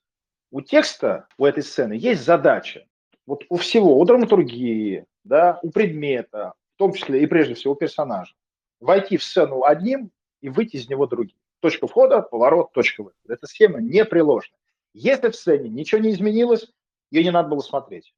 у 0.51 0.61
текста, 0.61 1.27
у 1.37 1.45
этой 1.45 1.63
сцены 1.63 1.93
есть 1.93 2.23
задача. 2.23 2.85
Вот 3.25 3.43
у 3.49 3.57
всего, 3.57 3.97
у 3.97 4.05
драматургии, 4.05 5.05
да, 5.23 5.59
у 5.63 5.71
предмета, 5.71 6.53
в 6.75 6.77
том 6.77 6.93
числе 6.93 7.23
и 7.23 7.25
прежде 7.25 7.55
всего 7.55 7.73
у 7.73 7.75
персонажа, 7.75 8.33
войти 8.79 9.17
в 9.17 9.23
сцену 9.23 9.63
одним 9.63 10.11
и 10.41 10.49
выйти 10.49 10.75
из 10.75 10.89
него 10.89 11.07
другим. 11.07 11.37
Точка 11.63 11.87
входа, 11.87 12.21
поворот, 12.21 12.73
точка 12.73 13.03
выхода. 13.03 13.35
Эта 13.35 13.47
схема 13.47 13.79
не 13.79 14.03
приложена. 14.03 14.57
Если 14.93 15.29
в 15.29 15.35
сцене 15.37 15.69
ничего 15.69 16.01
не 16.01 16.11
изменилось, 16.11 16.69
ее 17.09 17.23
не 17.23 17.31
надо 17.31 17.47
было 17.47 17.61
смотреть 17.61 18.13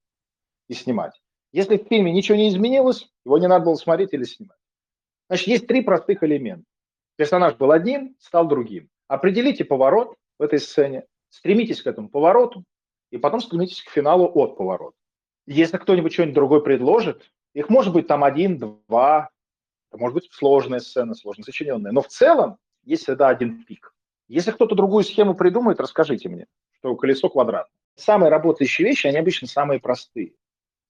и 0.68 0.74
снимать. 0.74 1.22
Если 1.52 1.78
в 1.78 1.88
фильме 1.88 2.12
ничего 2.12 2.40
не 2.40 2.50
изменилось, 2.50 3.08
его 3.24 3.38
не 3.38 3.48
надо 3.48 3.66
было 3.66 3.76
смотреть 3.76 4.14
или 4.14 4.24
снимать. 4.24 4.58
Значит, 5.30 5.46
есть 5.46 5.68
три 5.68 5.84
простых 5.84 6.24
элемента. 6.24 6.66
Персонаж 7.18 7.54
был 7.54 7.72
одним, 7.72 8.16
стал 8.20 8.48
другим. 8.48 8.90
Определите 9.08 9.64
поворот 9.64 10.16
в 10.40 10.42
этой 10.42 10.58
сцене, 10.58 11.06
стремитесь 11.30 11.84
к 11.84 11.88
этому 11.88 12.10
повороту, 12.10 12.64
и 13.12 13.20
потом 13.20 13.42
стремитесь 13.42 13.84
к 13.84 13.92
финалу 13.92 14.26
от 14.34 14.58
поворота. 14.58 14.98
Если 15.46 15.78
кто-нибудь 15.78 16.14
что-нибудь 16.14 16.34
другое 16.34 16.62
предложит, 16.62 17.32
их 17.54 17.70
может 17.70 17.94
быть 17.94 18.08
там 18.08 18.24
один, 18.24 18.58
два, 18.58 19.30
Это 19.92 20.00
может 20.00 20.16
быть 20.16 20.34
сложная 20.34 20.80
сцена, 20.80 21.14
сложно 21.14 21.44
сочиненная. 21.44 21.92
Но 21.92 22.02
в 22.02 22.08
целом 22.08 22.58
есть 22.86 23.04
всегда 23.04 23.30
один 23.30 23.64
пик. 23.66 23.94
Если 24.28 24.52
кто-то 24.52 24.76
другую 24.76 25.04
схему 25.04 25.36
придумает, 25.36 25.80
расскажите 25.80 26.30
мне, 26.30 26.46
что 26.78 26.96
колесо 26.96 27.30
квадратное. 27.30 27.76
Самые 27.96 28.30
работающие 28.30 28.88
вещи, 28.88 29.08
они 29.08 29.18
обычно 29.18 29.48
самые 29.48 29.80
простые. 29.80 30.34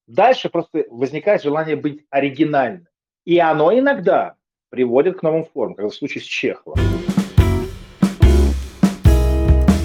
Дальше 0.08 0.50
просто 0.50 0.86
возникает 0.90 1.42
желание 1.42 1.76
быть 1.76 2.06
оригинальным. 2.10 2.88
И 3.24 3.40
оно 3.40 3.78
иногда 3.78 4.36
приводит 4.70 5.20
к 5.20 5.24
новым 5.24 5.46
формам, 5.46 5.76
как 5.76 5.86
в 5.86 5.96
случае 5.96 6.22
с 6.22 6.26
Чеховым. 6.26 6.78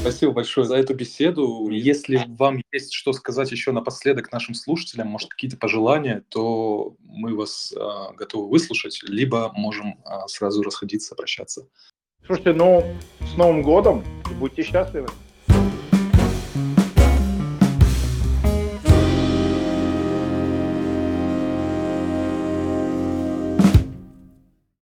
Спасибо 0.00 0.32
большое 0.32 0.66
за 0.66 0.76
эту 0.76 0.94
беседу. 0.94 1.68
Если 1.70 2.20
вам 2.26 2.62
есть 2.72 2.92
что 2.92 3.12
сказать 3.12 3.52
еще 3.52 3.70
напоследок 3.70 4.32
нашим 4.32 4.54
слушателям, 4.54 5.08
может, 5.08 5.28
какие-то 5.28 5.56
пожелания, 5.56 6.24
то 6.30 6.96
мы 7.00 7.36
вас 7.36 7.72
э, 7.72 8.14
готовы 8.16 8.48
выслушать, 8.48 9.02
либо 9.02 9.52
можем 9.54 9.98
э, 10.04 10.26
сразу 10.26 10.62
расходиться, 10.62 11.14
прощаться. 11.14 11.68
Слушайте, 12.26 12.52
ну, 12.52 12.84
с 13.20 13.36
Новым 13.36 13.62
годом 13.62 14.04
и 14.30 14.34
будьте 14.34 14.62
счастливы. 14.62 15.08